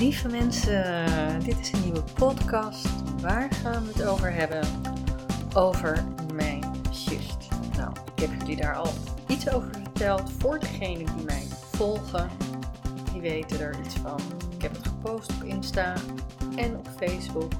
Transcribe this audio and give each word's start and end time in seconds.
Lieve 0.00 0.28
mensen, 0.28 1.44
dit 1.44 1.58
is 1.58 1.72
een 1.72 1.82
nieuwe 1.82 2.02
podcast. 2.14 2.88
Waar 3.20 3.52
gaan 3.52 3.84
we 3.84 3.92
het 3.92 4.04
over 4.04 4.32
hebben? 4.32 4.64
Over 5.54 6.04
mijn 6.34 6.64
shift. 6.92 7.48
Nou, 7.76 7.92
ik 8.14 8.20
heb 8.20 8.30
jullie 8.38 8.56
daar 8.56 8.74
al 8.74 8.92
iets 9.26 9.50
over 9.50 9.70
verteld. 9.72 10.32
Voor 10.38 10.58
degenen 10.58 11.16
die 11.16 11.24
mij 11.24 11.46
volgen, 11.72 12.28
die 13.12 13.20
weten 13.20 13.60
er 13.60 13.80
iets 13.84 13.94
van. 13.94 14.20
Ik 14.56 14.62
heb 14.62 14.76
het 14.76 14.86
gepost 14.86 15.30
op 15.30 15.44
Insta 15.44 15.94
en 16.56 16.76
op 16.76 16.88
Facebook. 16.96 17.52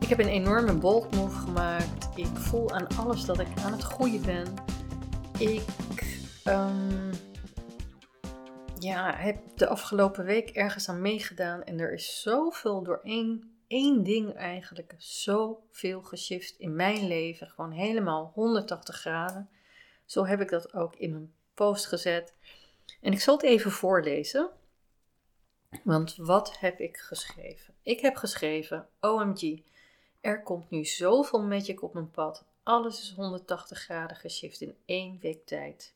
Ik 0.00 0.08
heb 0.08 0.18
een 0.18 0.28
enorme 0.28 0.72
bold 0.72 1.14
move 1.14 1.38
gemaakt. 1.38 2.08
Ik 2.14 2.30
voel 2.34 2.70
aan 2.72 2.86
alles 2.96 3.24
dat 3.24 3.38
ik 3.38 3.48
aan 3.64 3.72
het 3.72 3.82
groeien 3.82 4.22
ben. 4.22 4.46
Ik 5.38 5.62
um, 6.44 7.09
ja, 8.80 9.16
heb 9.16 9.56
de 9.56 9.66
afgelopen 9.66 10.24
week 10.24 10.50
ergens 10.50 10.88
aan 10.88 11.00
meegedaan 11.00 11.64
en 11.64 11.78
er 11.78 11.92
is 11.92 12.22
zoveel 12.22 12.82
door 12.82 13.00
één, 13.02 13.56
één 13.66 14.02
ding 14.02 14.34
eigenlijk, 14.34 14.94
zoveel 14.98 16.02
geshift 16.02 16.58
in 16.58 16.76
mijn 16.76 17.06
leven. 17.06 17.48
Gewoon 17.48 17.70
helemaal 17.70 18.30
180 18.34 18.96
graden. 18.96 19.48
Zo 20.04 20.26
heb 20.26 20.40
ik 20.40 20.48
dat 20.48 20.74
ook 20.74 20.96
in 20.96 21.12
mijn 21.12 21.32
post 21.54 21.86
gezet. 21.86 22.34
En 23.00 23.12
ik 23.12 23.20
zal 23.20 23.34
het 23.34 23.44
even 23.44 23.70
voorlezen. 23.70 24.50
Want 25.84 26.16
wat 26.16 26.58
heb 26.58 26.78
ik 26.78 26.96
geschreven? 26.96 27.74
Ik 27.82 28.00
heb 28.00 28.16
geschreven: 28.16 28.88
OMG, 29.00 29.62
er 30.20 30.42
komt 30.42 30.70
nu 30.70 30.84
zoveel 30.84 31.42
magic 31.42 31.82
op 31.82 31.94
mijn 31.94 32.10
pad. 32.10 32.44
Alles 32.62 33.00
is 33.00 33.12
180 33.16 33.78
graden 33.78 34.16
geshift 34.16 34.60
in 34.60 34.76
één 34.84 35.18
week 35.20 35.46
tijd. 35.46 35.94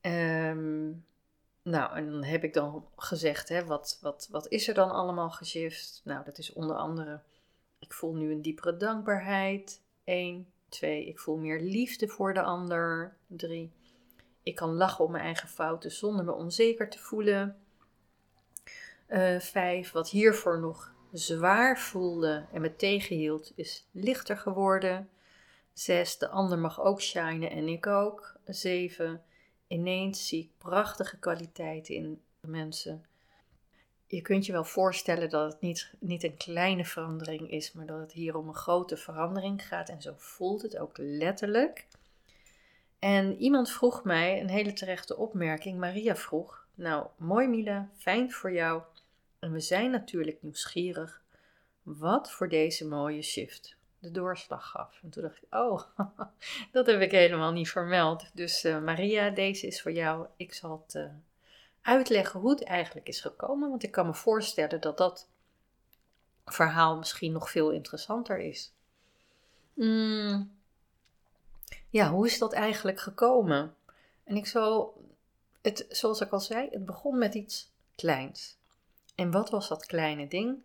Um, 0.00 1.04
nou, 1.64 1.96
en 1.96 2.10
dan 2.10 2.24
heb 2.24 2.44
ik 2.44 2.54
dan 2.54 2.88
gezegd, 2.96 3.48
hè, 3.48 3.64
wat, 3.64 3.98
wat, 4.02 4.28
wat 4.30 4.48
is 4.48 4.68
er 4.68 4.74
dan 4.74 4.90
allemaal 4.90 5.30
geshift? 5.30 6.00
Nou, 6.04 6.24
dat 6.24 6.38
is 6.38 6.52
onder 6.52 6.76
andere, 6.76 7.20
ik 7.78 7.92
voel 7.92 8.14
nu 8.14 8.32
een 8.32 8.42
diepere 8.42 8.76
dankbaarheid. 8.76 9.82
1, 10.04 10.52
2, 10.68 11.06
ik 11.06 11.18
voel 11.18 11.36
meer 11.36 11.60
liefde 11.60 12.08
voor 12.08 12.34
de 12.34 12.42
ander. 12.42 13.16
3, 13.26 13.72
ik 14.42 14.54
kan 14.54 14.74
lachen 14.74 15.04
om 15.04 15.10
mijn 15.10 15.24
eigen 15.24 15.48
fouten 15.48 15.90
zonder 15.90 16.24
me 16.24 16.32
onzeker 16.32 16.90
te 16.90 16.98
voelen. 16.98 17.56
Uh, 19.08 19.40
5, 19.40 19.92
wat 19.92 20.08
hiervoor 20.08 20.60
nog 20.60 20.92
zwaar 21.12 21.78
voelde 21.78 22.46
en 22.52 22.60
me 22.60 22.76
tegenhield, 22.76 23.52
is 23.54 23.88
lichter 23.90 24.36
geworden. 24.36 25.08
6, 25.72 26.18
de 26.18 26.28
ander 26.28 26.58
mag 26.58 26.80
ook 26.80 27.00
shinen 27.00 27.50
en 27.50 27.68
ik 27.68 27.86
ook. 27.86 28.36
7, 28.46 29.22
ineens 29.66 30.28
zie 30.28 30.42
ik 30.42 30.50
prachtige 30.58 31.18
kwaliteiten 31.18 31.94
in 31.94 32.22
mensen. 32.40 33.04
Je 34.06 34.22
kunt 34.22 34.46
je 34.46 34.52
wel 34.52 34.64
voorstellen 34.64 35.30
dat 35.30 35.52
het 35.52 35.60
niet, 35.60 35.92
niet 35.98 36.24
een 36.24 36.36
kleine 36.36 36.84
verandering 36.84 37.50
is, 37.50 37.72
maar 37.72 37.86
dat 37.86 38.00
het 38.00 38.12
hier 38.12 38.36
om 38.36 38.48
een 38.48 38.54
grote 38.54 38.96
verandering 38.96 39.66
gaat. 39.66 39.88
En 39.88 40.02
zo 40.02 40.14
voelt 40.16 40.62
het 40.62 40.78
ook 40.78 40.98
letterlijk. 40.98 41.86
En 42.98 43.36
iemand 43.36 43.70
vroeg 43.70 44.04
mij 44.04 44.40
een 44.40 44.48
hele 44.48 44.72
terechte 44.72 45.16
opmerking. 45.16 45.78
Maria 45.78 46.16
vroeg: 46.16 46.66
Nou, 46.74 47.06
mooi 47.16 47.48
Mila, 47.48 47.90
fijn 47.96 48.32
voor 48.32 48.52
jou. 48.52 48.82
En 49.38 49.52
we 49.52 49.60
zijn 49.60 49.90
natuurlijk 49.90 50.42
nieuwsgierig. 50.42 51.22
Wat 51.82 52.30
voor 52.30 52.48
deze 52.48 52.86
mooie 52.86 53.22
shift? 53.22 53.76
De 54.04 54.10
doorslag 54.10 54.70
gaf. 54.70 54.98
En 55.02 55.10
toen 55.10 55.22
dacht 55.22 55.36
ik, 55.42 55.54
oh, 55.54 55.82
dat 56.72 56.86
heb 56.86 57.00
ik 57.00 57.10
helemaal 57.10 57.52
niet 57.52 57.70
vermeld. 57.70 58.30
Dus 58.32 58.64
uh, 58.64 58.82
Maria, 58.82 59.30
deze 59.30 59.66
is 59.66 59.82
voor 59.82 59.92
jou. 59.92 60.26
Ik 60.36 60.54
zal 60.54 60.84
het 60.84 60.94
uh, 60.94 61.10
uitleggen 61.82 62.40
hoe 62.40 62.50
het 62.50 62.64
eigenlijk 62.64 63.08
is 63.08 63.20
gekomen. 63.20 63.68
Want 63.68 63.82
ik 63.82 63.90
kan 63.90 64.06
me 64.06 64.14
voorstellen 64.14 64.80
dat 64.80 64.98
dat 64.98 65.28
verhaal 66.44 66.96
misschien 66.96 67.32
nog 67.32 67.50
veel 67.50 67.70
interessanter 67.70 68.38
is. 68.38 68.72
Mm, 69.74 70.52
ja, 71.88 72.10
hoe 72.10 72.26
is 72.26 72.38
dat 72.38 72.52
eigenlijk 72.52 73.00
gekomen? 73.00 73.74
En 74.24 74.36
ik 74.36 74.46
zal, 74.46 75.02
het, 75.62 75.86
zoals 75.88 76.20
ik 76.20 76.30
al 76.30 76.40
zei, 76.40 76.68
het 76.70 76.84
begon 76.84 77.18
met 77.18 77.34
iets 77.34 77.70
kleins. 77.96 78.56
En 79.14 79.30
wat 79.30 79.50
was 79.50 79.68
dat 79.68 79.86
kleine 79.86 80.28
ding? 80.28 80.58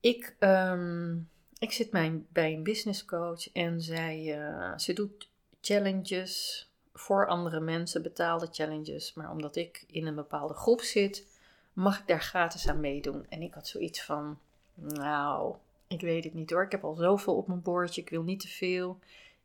Ik 0.00 0.36
um, 0.38 1.28
ik 1.60 1.72
zit 1.72 1.90
bij 2.28 2.52
een 2.52 2.62
business 2.62 3.04
coach 3.04 3.52
en 3.52 3.80
zij, 3.80 4.38
uh, 4.38 4.78
ze 4.78 4.92
doet 4.92 5.28
challenges 5.60 6.68
voor 6.92 7.26
andere 7.26 7.60
mensen, 7.60 8.02
betaalde 8.02 8.48
challenges. 8.50 9.14
Maar 9.14 9.30
omdat 9.30 9.56
ik 9.56 9.84
in 9.86 10.06
een 10.06 10.14
bepaalde 10.14 10.54
groep 10.54 10.80
zit, 10.80 11.26
mag 11.72 11.98
ik 11.98 12.06
daar 12.06 12.22
gratis 12.22 12.68
aan 12.68 12.80
meedoen. 12.80 13.26
En 13.28 13.42
ik 13.42 13.54
had 13.54 13.68
zoiets 13.68 14.02
van, 14.02 14.38
nou, 14.74 15.54
ik 15.86 16.00
weet 16.00 16.24
het 16.24 16.34
niet 16.34 16.50
hoor. 16.50 16.64
Ik 16.64 16.72
heb 16.72 16.84
al 16.84 16.94
zoveel 16.94 17.36
op 17.36 17.46
mijn 17.46 17.62
bordje, 17.62 18.00
ik 18.00 18.10
wil 18.10 18.22
niet 18.22 18.40
te 18.40 18.48
veel. 18.48 18.98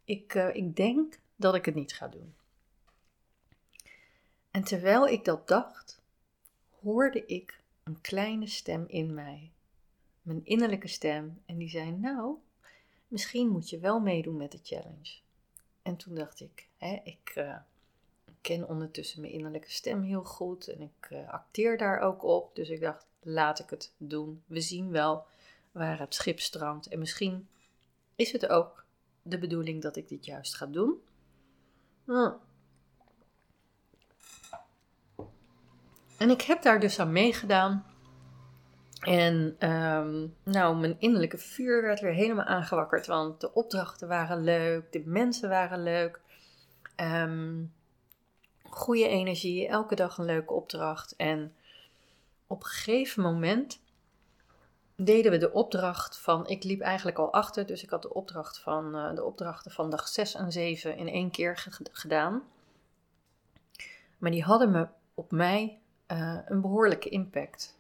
Ik, 0.04 0.34
uh, 0.34 0.56
ik 0.56 0.76
denk 0.76 1.20
dat 1.36 1.56
ik 1.56 1.66
het 1.66 1.76
niet 1.76 1.94
ga 1.94 2.08
doen. 2.08 2.34
En 4.52 4.64
terwijl 4.64 5.08
ik 5.08 5.26
dat 5.26 5.48
dacht, 5.48 6.02
hoorde 6.82 7.26
ik 7.26 7.60
een 7.84 8.02
kleine 8.02 8.48
stem 8.48 8.84
in 8.88 9.14
mij 9.14 9.52
mijn 10.26 10.46
innerlijke 10.46 10.88
stem. 10.88 11.42
En 11.46 11.58
die 11.58 11.70
zei: 11.70 11.92
Nou, 11.92 12.36
misschien 13.08 13.48
moet 13.48 13.70
je 13.70 13.80
wel 13.80 14.00
meedoen 14.00 14.38
met 14.38 14.52
de 14.52 14.60
challenge. 14.64 15.18
En 15.82 15.96
toen 15.96 16.16
dacht 16.16 16.40
ik: 16.40 16.68
hè, 16.78 17.02
Ik 17.04 17.34
uh, 17.38 17.58
ken 18.42 18.68
ondertussen 18.68 19.22
mijn 19.22 19.34
innerlijke 19.34 19.72
stem 19.72 20.02
heel 20.02 20.24
goed 20.24 20.68
en 20.68 20.82
ik 20.82 21.10
uh, 21.10 21.30
acteer 21.30 21.78
daar 21.78 22.00
ook 22.00 22.24
op. 22.24 22.56
Dus 22.56 22.70
ik 22.70 22.82
dacht: 22.82 23.06
Laat 23.20 23.60
ik 23.60 23.70
het 23.70 23.94
doen. 23.98 24.44
We 24.46 24.62
zien 24.62 24.92
wel 24.92 25.26
waar 25.72 26.00
het 26.00 26.14
schip 26.14 26.40
strandt. 26.40 26.88
En 26.88 27.00
misschien 27.00 27.48
is 28.16 28.32
het 28.32 28.48
ook 28.48 28.86
de 29.22 29.38
bedoeling 29.38 29.82
dat 29.82 29.96
ik 29.96 30.08
dit 30.08 30.26
juist 30.26 30.56
ga 30.56 30.66
doen. 30.66 31.02
Hm. 32.06 32.32
En 36.18 36.30
ik 36.30 36.42
heb 36.42 36.62
daar 36.62 36.80
dus 36.80 37.00
aan 37.00 37.12
meegedaan. 37.12 37.95
En 39.06 39.56
um, 39.72 40.36
nou, 40.44 40.76
mijn 40.76 40.96
innerlijke 41.00 41.38
vuur 41.38 41.82
werd 41.82 42.00
weer 42.00 42.14
helemaal 42.14 42.46
aangewakkerd, 42.46 43.08
want 43.08 43.42
de 43.42 43.54
opdrachten 43.54 44.08
waren 44.08 44.44
leuk, 44.44 44.92
de 44.92 45.04
mensen 45.06 45.50
waren 45.50 45.84
leuk. 45.84 46.20
Um, 46.96 47.74
goede 48.64 49.08
energie, 49.08 49.68
elke 49.68 49.96
dag 49.96 50.18
een 50.18 50.26
leuke 50.26 50.54
opdracht. 50.54 51.16
En 51.16 51.54
op 52.48 52.64
een 52.64 52.70
gegeven 52.70 53.24
moment 53.24 53.80
deden 54.96 55.32
we 55.32 55.38
de 55.38 55.52
opdracht 55.52 56.18
van, 56.18 56.48
ik 56.48 56.64
liep 56.64 56.82
eigenlijk 56.82 57.18
al 57.18 57.34
achter, 57.34 57.66
dus 57.66 57.84
ik 57.84 57.90
had 57.90 58.02
de 58.02 58.14
opdracht 58.14 58.60
van 58.60 58.96
uh, 58.96 59.16
de 59.16 59.24
opdrachten 59.24 59.72
van 59.72 59.90
dag 59.90 60.08
6 60.08 60.36
en 60.36 60.52
7 60.52 60.98
in 60.98 61.08
één 61.08 61.32
keer 61.32 61.68
gedaan. 61.92 62.44
Maar 64.18 64.32
die 64.32 64.44
hadden 64.44 64.72
me 64.72 64.88
op 65.14 65.32
mij 65.32 65.80
uh, 66.12 66.40
een 66.46 66.62
behoorlijke 66.62 67.10
impact. 67.10 67.78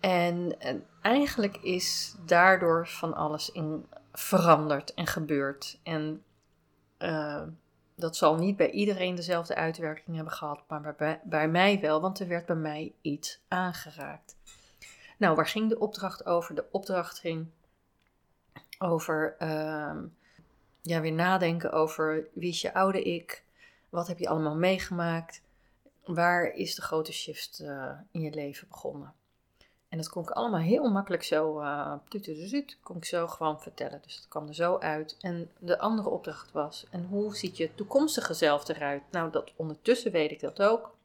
En, 0.00 0.56
eigenlijk 1.02 1.56
is 1.56 2.16
daardoor 2.26 2.88
van 2.88 3.14
alles 3.14 3.50
in 3.50 3.86
veranderd 4.12 4.94
en 4.94 5.06
gebeurd. 5.06 5.80
En 5.82 6.24
uh, 6.98 7.42
dat 7.94 8.16
zal 8.16 8.36
niet 8.36 8.56
bij 8.56 8.70
iedereen 8.70 9.14
dezelfde 9.14 9.54
uitwerking 9.54 10.16
hebben 10.16 10.34
gehad, 10.34 10.62
maar 10.68 11.20
bij, 11.24 11.48
mij 11.48 11.80
wel, 11.80 12.00
want 12.00 12.20
er 12.20 12.28
werd 12.28 12.46
bij 12.46 12.56
mij 12.56 12.92
iets 13.00 13.40
aangeraakt. 13.48 14.36
Nou, 15.18 15.36
waar 15.36 15.46
ging 15.46 15.68
de 15.68 15.78
opdracht 15.78 16.26
over? 16.26 16.54
De 16.54 16.64
opdracht 16.70 17.18
ging 17.18 17.46
over 18.78 19.36
uh, 19.38 19.96
ja, 20.82 21.00
weer 21.00 21.12
nadenken 21.12 21.72
over 21.72 22.28
wie 22.34 22.48
is 22.48 22.60
je 22.60 22.74
oude 22.74 23.02
ik, 23.02 23.44
wat 23.88 24.08
heb 24.08 24.18
je 24.18 24.28
allemaal 24.28 24.56
meegemaakt, 24.56 25.42
waar 26.04 26.46
is 26.46 26.74
de 26.74 26.82
grote 26.82 27.12
shift 27.12 27.60
uh, 27.62 27.92
in 28.10 28.20
je 28.20 28.30
leven 28.30 28.68
begonnen. 28.68 29.14
En 29.90 29.96
dat 29.98 30.08
kon 30.08 30.22
ik 30.22 30.30
allemaal 30.30 30.60
heel 30.60 30.90
makkelijk 30.90 31.22
zo, 31.22 31.60
uh, 31.60 31.94
kon 32.82 32.96
ik 32.96 33.04
zo 33.04 33.26
gewoon 33.26 33.60
vertellen. 33.60 34.00
Dus 34.02 34.16
dat 34.16 34.28
kwam 34.28 34.48
er 34.48 34.54
zo 34.54 34.78
uit. 34.78 35.16
En 35.20 35.50
de 35.58 35.78
andere 35.78 36.08
opdracht 36.08 36.52
was, 36.52 36.86
en 36.90 37.04
hoe 37.04 37.36
ziet 37.36 37.56
je 37.56 37.74
toekomstige 37.74 38.34
zelf 38.34 38.68
eruit? 38.68 39.02
Nou, 39.10 39.30
dat, 39.30 39.52
ondertussen 39.56 40.12
weet 40.12 40.30
ik 40.30 40.40
dat 40.40 40.62
ook. 40.62 40.96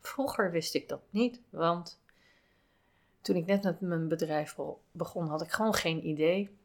Vroeger 0.00 0.50
wist 0.50 0.74
ik 0.74 0.88
dat 0.88 1.00
niet, 1.10 1.40
want 1.50 2.00
toen 3.20 3.36
ik 3.36 3.46
net 3.46 3.62
met 3.62 3.80
mijn 3.80 4.08
bedrijf 4.08 4.56
begon, 4.90 5.28
had 5.28 5.42
ik 5.42 5.50
gewoon 5.50 5.74
geen 5.74 6.06
idee. 6.06 6.56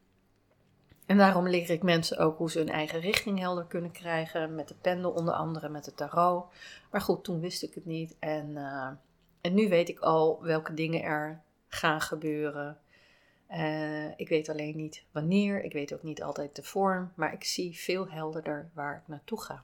En 1.06 1.18
daarom 1.18 1.48
leer 1.48 1.70
ik 1.70 1.84
mensen 1.84 2.18
ook 2.18 2.38
hoe 2.38 2.52
ze 2.52 2.58
hun 2.58 2.70
eigen 2.70 3.00
richting 3.00 3.40
helder 3.40 3.66
kunnen 3.66 3.92
krijgen. 3.92 4.56
Met 4.56 4.68
de 4.68 4.76
pendel 4.82 5.12
onder 5.12 5.34
andere, 5.34 5.70
met 5.70 5.86
de 5.86 5.94
tarot. 5.94 6.46
Maar 6.92 7.02
goed, 7.02 7.24
toen 7.24 7.40
wist 7.40 7.64
ik 7.64 7.74
het 7.74 7.86
niet. 7.86 8.16
En... 8.20 8.50
Uh, 8.50 8.90
en 9.42 9.54
nu 9.54 9.70
weet 9.70 9.90
ik 9.90 10.00
al 10.00 10.44
welke 10.44 10.74
dingen 10.74 11.02
er 11.02 11.42
gaan 11.68 12.02
gebeuren. 12.02 12.78
Uh, 13.52 14.20
ik 14.20 14.30
weet 14.30 14.50
alleen 14.50 14.76
niet 14.76 15.04
wanneer, 15.12 15.64
ik 15.64 15.74
weet 15.74 15.94
ook 15.94 16.04
niet 16.04 16.24
altijd 16.24 16.56
de 16.56 16.64
vorm, 16.64 17.12
maar 17.16 17.34
ik 17.34 17.44
zie 17.44 17.78
veel 17.78 18.10
helderder 18.10 18.70
waar 18.74 18.96
ik 18.96 19.08
naartoe 19.08 19.42
ga. 19.42 19.64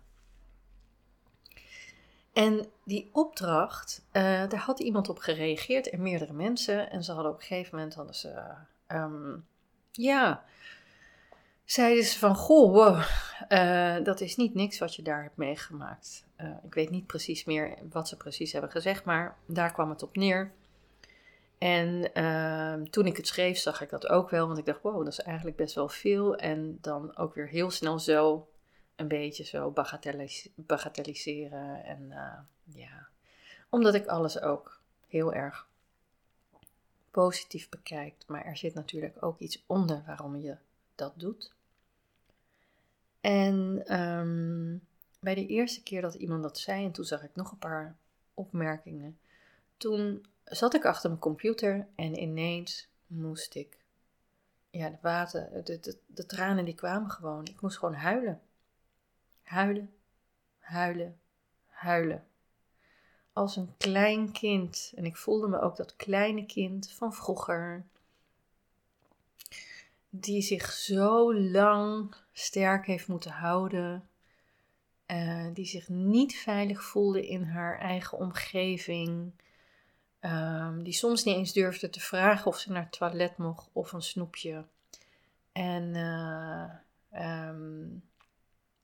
En 2.33 2.65
die 2.83 3.09
opdracht, 3.11 4.05
uh, 4.11 4.23
daar 4.23 4.55
had 4.55 4.79
iemand 4.79 5.09
op 5.09 5.17
gereageerd 5.17 5.89
en 5.89 6.01
meerdere 6.01 6.33
mensen. 6.33 6.89
En 6.89 7.03
ze 7.03 7.11
hadden 7.11 7.31
op 7.31 7.37
een 7.39 7.45
gegeven 7.45 7.77
moment 7.77 7.95
hadden 7.95 8.15
ze, 8.15 8.43
um, 8.87 9.45
ja, 9.91 10.43
zeiden 11.65 12.03
ze 12.03 12.19
van, 12.19 12.35
goh, 12.35 12.73
wow, 12.73 13.03
uh, 13.49 14.03
dat 14.03 14.21
is 14.21 14.35
niet 14.35 14.53
niks 14.53 14.79
wat 14.79 14.95
je 14.95 15.01
daar 15.01 15.21
hebt 15.21 15.37
meegemaakt. 15.37 16.25
Uh, 16.37 16.49
ik 16.63 16.73
weet 16.73 16.89
niet 16.89 17.07
precies 17.07 17.45
meer 17.45 17.77
wat 17.89 18.07
ze 18.07 18.17
precies 18.17 18.51
hebben 18.51 18.71
gezegd, 18.71 19.05
maar 19.05 19.37
daar 19.45 19.73
kwam 19.73 19.89
het 19.89 20.03
op 20.03 20.15
neer. 20.15 20.51
En 21.57 22.09
uh, 22.13 22.73
toen 22.89 23.05
ik 23.05 23.17
het 23.17 23.27
schreef, 23.27 23.57
zag 23.57 23.81
ik 23.81 23.89
dat 23.89 24.07
ook 24.07 24.29
wel, 24.29 24.47
want 24.47 24.59
ik 24.59 24.65
dacht, 24.65 24.81
wow, 24.81 24.97
dat 24.97 25.13
is 25.13 25.19
eigenlijk 25.19 25.57
best 25.57 25.75
wel 25.75 25.89
veel. 25.89 26.35
En 26.35 26.77
dan 26.81 27.17
ook 27.17 27.33
weer 27.35 27.47
heel 27.47 27.71
snel 27.71 27.99
zo 27.99 28.47
een 28.95 29.07
beetje 29.07 29.43
zo 29.43 29.71
bagatellis 29.71 30.49
bagatelliseren. 30.55 31.83
En 31.83 32.01
uh, 32.09 32.39
ja, 32.75 33.07
omdat 33.69 33.93
ik 33.93 34.05
alles 34.05 34.41
ook 34.41 34.81
heel 35.07 35.33
erg 35.33 35.67
positief 37.11 37.69
bekijk. 37.69 38.13
Maar 38.27 38.45
er 38.45 38.57
zit 38.57 38.73
natuurlijk 38.73 39.23
ook 39.23 39.39
iets 39.39 39.63
onder 39.67 40.03
waarom 40.05 40.35
je 40.35 40.55
dat 40.95 41.13
doet. 41.19 41.53
En 43.21 43.83
um, 44.01 44.81
bij 45.19 45.35
de 45.35 45.47
eerste 45.47 45.83
keer 45.83 46.01
dat 46.01 46.13
iemand 46.13 46.43
dat 46.43 46.57
zei, 46.57 46.85
en 46.85 46.91
toen 46.91 47.05
zag 47.05 47.23
ik 47.23 47.35
nog 47.35 47.51
een 47.51 47.57
paar 47.57 47.95
opmerkingen, 48.33 49.17
toen 49.77 50.25
zat 50.43 50.73
ik 50.73 50.85
achter 50.85 51.09
mijn 51.09 51.21
computer 51.21 51.87
en 51.95 52.21
ineens 52.21 52.87
moest 53.07 53.55
ik, 53.55 53.77
ja, 54.69 54.89
de 54.89 54.97
water, 55.01 55.63
de, 55.63 55.79
de, 55.79 55.97
de 56.05 56.25
tranen 56.25 56.65
die 56.65 56.75
kwamen 56.75 57.09
gewoon. 57.09 57.45
Ik 57.45 57.61
moest 57.61 57.77
gewoon 57.77 57.93
huilen. 57.93 58.41
Huilen, 59.43 59.93
huilen, 60.59 61.19
huilen. 61.67 62.25
Als 63.33 63.55
een 63.55 63.73
klein 63.77 64.31
kind. 64.31 64.91
En 64.95 65.05
ik 65.05 65.17
voelde 65.17 65.47
me 65.47 65.59
ook 65.59 65.75
dat 65.75 65.95
kleine 65.95 66.45
kind 66.45 66.91
van 66.91 67.13
vroeger. 67.13 67.85
Die 70.15 70.41
zich 70.41 70.71
zo 70.71 71.35
lang 71.35 72.15
sterk 72.31 72.85
heeft 72.85 73.07
moeten 73.07 73.31
houden. 73.31 74.07
Uh, 75.07 75.47
die 75.53 75.65
zich 75.65 75.89
niet 75.89 76.35
veilig 76.35 76.83
voelde 76.83 77.27
in 77.27 77.43
haar 77.43 77.79
eigen 77.79 78.17
omgeving. 78.17 79.31
Um, 80.21 80.83
die 80.83 80.93
soms 80.93 81.23
niet 81.23 81.35
eens 81.35 81.53
durfde 81.53 81.89
te 81.89 81.99
vragen 81.99 82.45
of 82.45 82.59
ze 82.59 82.71
naar 82.71 82.81
het 82.81 82.91
toilet 82.91 83.37
mocht 83.37 83.69
of 83.71 83.91
een 83.91 84.01
snoepje. 84.01 84.65
En 85.51 85.83
uh, 85.95 86.69
um, 87.47 88.03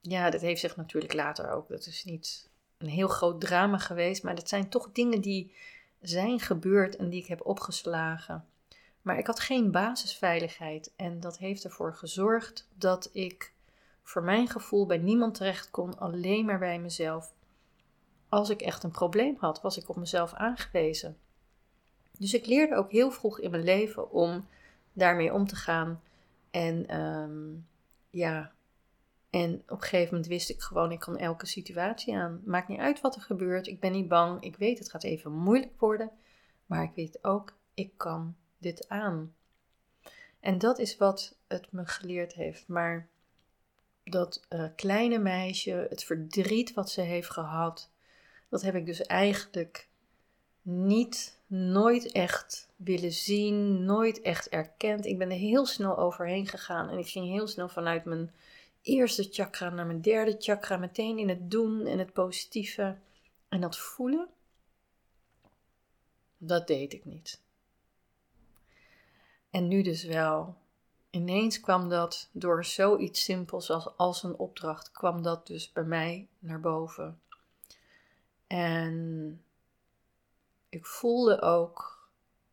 ja, 0.02 0.30
dat 0.30 0.42
heeft 0.42 0.62
zich 0.62 0.76
natuurlijk 0.76 1.14
later 1.14 1.52
ook. 1.52 1.68
Dat 1.68 1.86
is 1.86 2.04
niet 2.04 2.50
een 2.78 2.88
heel 2.88 3.08
groot 3.08 3.42
drama 3.42 3.78
geweest, 3.78 4.24
maar 4.24 4.36
dat 4.36 4.50
zijn 4.50 4.70
toch 4.70 4.92
dingen 4.92 5.22
die 5.22 5.56
zijn 6.02 6.40
gebeurd 6.40 6.96
en 6.96 7.10
die 7.10 7.22
ik 7.22 7.28
heb 7.28 7.46
opgeslagen. 7.46 8.46
Maar 9.02 9.18
ik 9.18 9.28
had 9.28 9.40
geen 9.40 9.72
basisveiligheid 9.72 10.94
en 10.96 11.20
dat 11.20 11.38
heeft 11.38 11.64
ervoor 11.64 11.96
gezorgd 11.96 12.68
dat 12.76 13.10
ik 13.14 13.54
voor 14.04 14.24
mijn 14.24 14.48
gevoel 14.48 14.86
bij 14.86 14.98
niemand 14.98 15.34
terecht 15.34 15.72
kon, 15.72 15.98
alleen 15.98 16.46
maar 16.46 16.60
bij 16.60 16.80
mezelf. 16.80 17.34
Als 18.30 18.50
ik 18.50 18.62
echt 18.62 18.84
een 18.84 18.92
probleem 18.92 19.36
had, 19.40 19.62
was 19.62 19.78
ik 19.78 19.90
op 19.90 19.96
mezelf 19.96 20.34
aangewezen. 20.34 21.18
Dus 22.18 22.34
ik 22.34 22.46
leerde 22.46 22.76
ook 22.76 22.92
heel 22.92 23.12
vroeg 23.12 23.40
in 23.40 23.52
mijn 23.52 23.64
leven 23.64 24.12
om 24.12 24.48
daarmee 24.94 25.34
om 25.34 25.48
te 25.48 25.56
gaan. 25.56 26.02
En 26.52 27.00
um, 27.00 27.68
ja, 28.10 28.52
en 29.30 29.54
op 29.54 29.70
een 29.70 29.82
gegeven 29.82 30.14
moment 30.14 30.28
wist 30.28 30.50
ik 30.50 30.62
gewoon, 30.62 30.92
ik 30.92 31.00
kan 31.00 31.18
elke 31.18 31.46
situatie 31.46 32.16
aan. 32.16 32.42
Maakt 32.46 32.68
niet 32.68 32.80
uit 32.80 33.02
wat 33.02 33.16
er 33.16 33.22
gebeurt. 33.22 33.68
Ik 33.68 33.80
ben 33.80 33.92
niet 33.92 34.08
bang. 34.08 34.44
Ik 34.44 34.56
weet, 34.56 34.80
het 34.80 34.92
gaat 34.92 35.04
even 35.04 35.32
moeilijk 35.32 35.80
worden. 35.80 36.12
Maar 36.66 36.84
ik 36.84 36.92
weet 36.96 37.24
ook, 37.24 37.54
ik 37.74 37.92
kan 37.98 38.36
dit 38.60 38.90
aan. 38.90 39.34
En 40.40 40.58
dat 40.58 40.80
is 40.80 40.98
wat 40.98 41.36
het 41.48 41.72
me 41.72 41.86
geleerd 41.86 42.34
heeft. 42.34 42.68
Maar 42.68 43.08
dat 44.04 44.46
uh, 44.50 44.66
kleine 44.76 45.18
meisje, 45.20 45.88
het 45.90 46.04
verdriet 46.04 46.74
wat 46.74 46.90
ze 46.90 47.02
heeft 47.02 47.30
gehad, 47.30 47.90
dat 48.50 48.62
heb 48.62 48.76
ik 48.76 48.86
dus 48.86 49.02
eigenlijk 49.02 49.88
niet, 50.62 51.40
nooit 51.48 52.12
echt 52.12 52.70
willen 52.76 53.12
zien, 53.12 53.86
nooit 53.86 54.22
echt 54.22 54.50
erkend. 54.50 55.06
Ik 55.06 55.18
ben 55.18 55.32
er 55.32 55.38
heel 55.38 55.66
snel 55.66 55.98
overheen 55.98 56.48
gegaan 56.48 56.90
en 56.90 56.98
ik 56.98 57.08
ging 57.08 57.28
heel 57.28 57.48
snel 57.48 57.70
vanuit 57.70 58.06
mijn 58.06 58.32
eerste 58.82 59.28
chakra 59.32 59.70
naar 59.70 59.86
mijn 59.86 60.02
derde 60.02 60.36
chakra, 60.40 60.78
meteen 60.78 61.18
in 61.18 61.30
het 61.30 61.52
doen 61.52 61.86
en 61.86 62.00
het 62.00 62.14
positieve 62.14 62.98
en 63.50 63.62
dat 63.62 63.78
voelen. 63.78 64.28
Dat 66.38 66.68
deed 66.68 66.94
ik 66.94 67.06
niet. 67.06 67.42
En 69.50 69.68
nu 69.68 69.82
dus 69.82 70.04
wel. 70.04 70.58
Ineens 71.10 71.60
kwam 71.60 71.90
dat 71.90 72.30
door 72.32 72.66
zoiets 72.66 73.24
simpels 73.24 73.72
als, 73.72 73.98
als 73.98 74.24
een 74.24 74.36
opdracht, 74.36 74.92
kwam 74.92 75.22
dat 75.22 75.48
dus 75.48 75.72
bij 75.72 75.84
mij 75.84 76.28
naar 76.40 76.60
boven. 76.60 77.22
En 78.48 79.42
ik 80.70 80.86
voelde 80.86 81.42
ook 81.42 82.10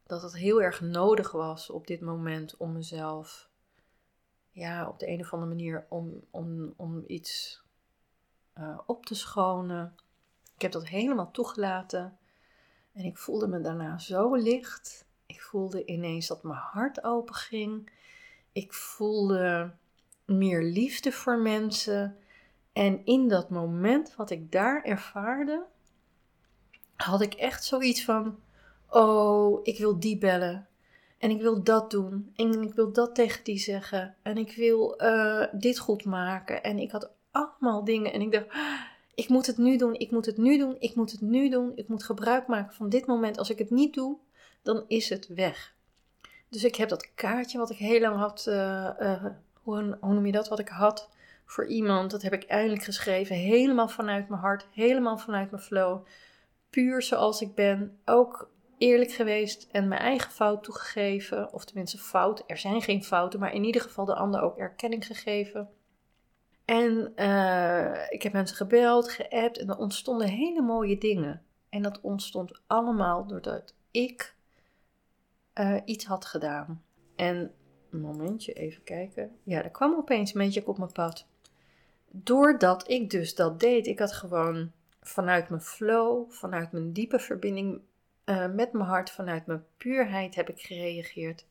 dat 0.07 0.23
het 0.23 0.37
heel 0.37 0.63
erg 0.63 0.81
nodig 0.81 1.33
was 1.33 1.71
op 1.71 1.87
dit 1.87 2.01
moment 2.01 2.57
om 2.57 2.73
mezelf 2.73 3.49
ja, 4.51 4.89
op 4.89 4.99
de 4.99 5.09
een 5.09 5.21
of 5.21 5.33
andere 5.33 5.55
manier 5.55 5.87
om, 5.89 6.25
om, 6.31 6.75
om 6.77 7.05
iets 7.07 7.63
uh, 8.59 8.79
op 8.87 9.07
te 9.07 9.15
schonen. 9.15 9.97
Ik 10.55 10.63
heb 10.63 10.73
dat 10.73 10.87
helemaal 10.87 11.31
toegelaten. 11.31 12.19
En 12.93 13.05
ik 13.05 13.19
voelde 13.19 13.47
me 13.47 13.61
daarna 13.61 13.99
zo 13.99 14.35
licht. 14.35 15.06
Ik 15.27 15.43
voelde 15.43 15.85
ineens 15.85 16.27
dat 16.27 16.43
mijn 16.43 16.59
hart 16.59 17.05
open 17.05 17.35
ging. 17.35 17.91
Ik 18.53 18.73
voelde 18.73 19.71
meer 20.25 20.63
liefde 20.63 21.13
voor 21.13 21.39
mensen. 21.39 22.17
En 22.73 23.05
in 23.05 23.29
dat 23.29 23.51
moment 23.51 24.15
wat 24.17 24.31
ik 24.31 24.53
daar 24.53 24.83
ervaarde, 24.83 25.65
had 26.97 27.21
ik 27.21 27.35
echt 27.35 27.65
zoiets 27.65 28.05
van: 28.05 28.39
Oh, 28.89 29.61
ik 29.63 29.79
wil 29.79 30.01
die 30.01 30.19
bellen. 30.19 30.69
En 31.19 31.31
ik 31.31 31.41
wil 31.41 31.63
dat 31.63 31.91
doen. 31.91 32.33
En 32.37 32.63
ik 32.63 32.75
wil 32.75 32.93
dat 32.93 33.15
tegen 33.15 33.45
die 33.45 33.59
zeggen. 33.59 34.15
En 34.23 34.37
ik 34.37 34.57
wil 34.57 35.03
uh, 35.03 35.45
dit 35.53 35.79
goed 35.79 36.05
maken. 36.05 36.63
En 36.63 36.79
ik 36.79 36.91
had 36.91 37.11
allemaal 37.31 37.85
dingen. 37.85 38.13
En 38.13 38.21
ik 38.21 38.33
dacht, 38.33 38.47
ik 39.15 39.29
moet 39.29 39.47
het 39.47 39.59
nu 39.59 39.77
doen. 39.77 39.95
Ik 39.95 40.11
moet 40.11 40.27
het 40.27 40.37
nu 40.37 40.59
doen. 40.59 40.77
Ik 40.79 40.95
moet 40.95 41.11
het 41.11 41.21
nu 41.21 41.49
doen. 41.49 41.73
Ik 41.75 41.89
moet 41.89 42.05
gebruik 42.05 42.47
maken 42.47 42.75
van 42.75 42.89
dit 42.89 43.07
moment. 43.07 43.39
Als 43.39 43.51
ik 43.51 43.59
het 43.59 43.71
niet 43.71 43.95
doe, 43.95 44.17
dan 44.67 44.85
is 44.87 45.09
het 45.09 45.27
weg. 45.27 45.75
Dus 46.49 46.65
ik 46.65 46.77
heb 46.77 46.89
dat 46.89 47.15
kaartje 47.15 47.59
wat 47.59 47.71
ik 47.71 47.77
heel 47.77 48.01
lang 48.01 48.17
had. 48.17 48.47
Uh, 48.49 48.91
uh, 49.01 49.25
hoe, 49.63 49.97
noem 50.01 50.27
je 50.27 50.33
dat? 50.33 50.49
Wat 50.49 50.59
ik 50.59 50.69
had 50.69 51.11
voor 51.45 51.67
iemand. 51.67 52.11
Dat 52.11 52.23
heb 52.23 52.33
ik 52.33 52.45
eindelijk 52.45 52.83
geschreven. 52.83 53.37
Helemaal 53.37 53.89
vanuit 53.89 54.29
mijn 54.29 54.41
hart. 54.41 54.67
Helemaal 54.73 55.19
vanuit 55.19 55.51
mijn 55.51 55.63
flow. 55.63 56.07
Puur 56.71 57.03
zoals 57.03 57.41
ik 57.41 57.55
ben. 57.55 57.99
Ook 58.05 58.51
eerlijk 58.79 59.13
geweest 59.13 59.69
en 59.73 59.89
mijn 59.89 60.01
eigen 60.01 60.31
fout 60.31 60.63
toegegeven. 60.65 61.53
Of 61.53 61.65
tenminste 61.65 61.99
fout. 61.99 62.45
Er 62.47 62.59
zijn 62.59 62.83
geen 62.83 63.05
fouten, 63.05 63.41
maar 63.41 63.55
in 63.55 63.65
ieder 63.65 63.83
geval 63.83 64.05
de 64.05 64.15
ander 64.15 64.41
ook 64.41 64.57
erkenning 64.57 65.07
gegeven. 65.07 65.69
En 66.65 67.13
uh, 67.17 68.03
ik 68.09 68.23
heb 68.23 68.33
mensen 68.33 68.57
gebeld, 68.57 69.11
geappt 69.11 69.59
en 69.59 69.69
er 69.69 69.79
ontstonden 69.79 70.29
hele 70.29 70.63
mooie 70.63 70.99
dingen. 70.99 71.43
En 71.69 71.83
dat 71.83 72.01
ontstond 72.01 72.61
allemaal 72.67 73.27
doordat 73.27 73.75
ik 73.91 74.36
uh, 75.61 75.77
iets 75.85 76.05
had 76.05 76.25
gedaan. 76.25 76.83
En 77.17 77.53
een 77.91 78.01
momentje, 78.01 78.53
even 78.53 78.83
kijken. 78.83 79.37
Ja, 79.43 79.63
er 79.63 79.71
kwam 79.71 79.95
opeens 79.95 80.35
een 80.35 80.41
beetje 80.41 80.67
op 80.67 80.79
mijn 80.79 80.93
pad. 80.93 81.27
Doordat 82.11 82.91
ik 82.91 83.11
dus 83.11 83.35
dat 83.35 83.61
deed, 83.61 83.87
ik 83.87 83.99
had 83.99 84.13
gewoon 84.13 84.73
vanuit 85.01 85.49
mijn 85.49 85.61
flow, 85.63 86.31
vanuit 86.31 86.73
mijn 86.73 86.93
diepe 86.93 87.19
verbinding 87.19 87.81
uh, 88.25 88.53
met 88.53 88.73
mijn 88.73 88.89
hart, 88.89 89.11
vanuit 89.11 89.47
mijn 89.47 89.65
puurheid 89.77 90.35
heb 90.35 90.49
ik 90.49 90.61
gereageerd. 90.61 91.47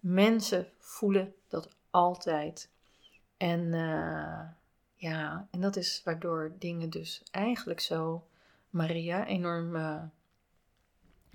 Mensen 0.00 0.68
voelen 0.78 1.34
dat 1.48 1.68
altijd. 1.90 2.70
En 3.36 3.60
uh, 3.60 4.40
ja, 4.94 5.48
en 5.50 5.60
dat 5.60 5.76
is 5.76 6.02
waardoor 6.04 6.52
dingen 6.58 6.90
dus 6.90 7.22
eigenlijk 7.30 7.80
zo, 7.80 8.26
Maria, 8.70 9.26
enorm 9.26 9.76
uh, 9.76 10.02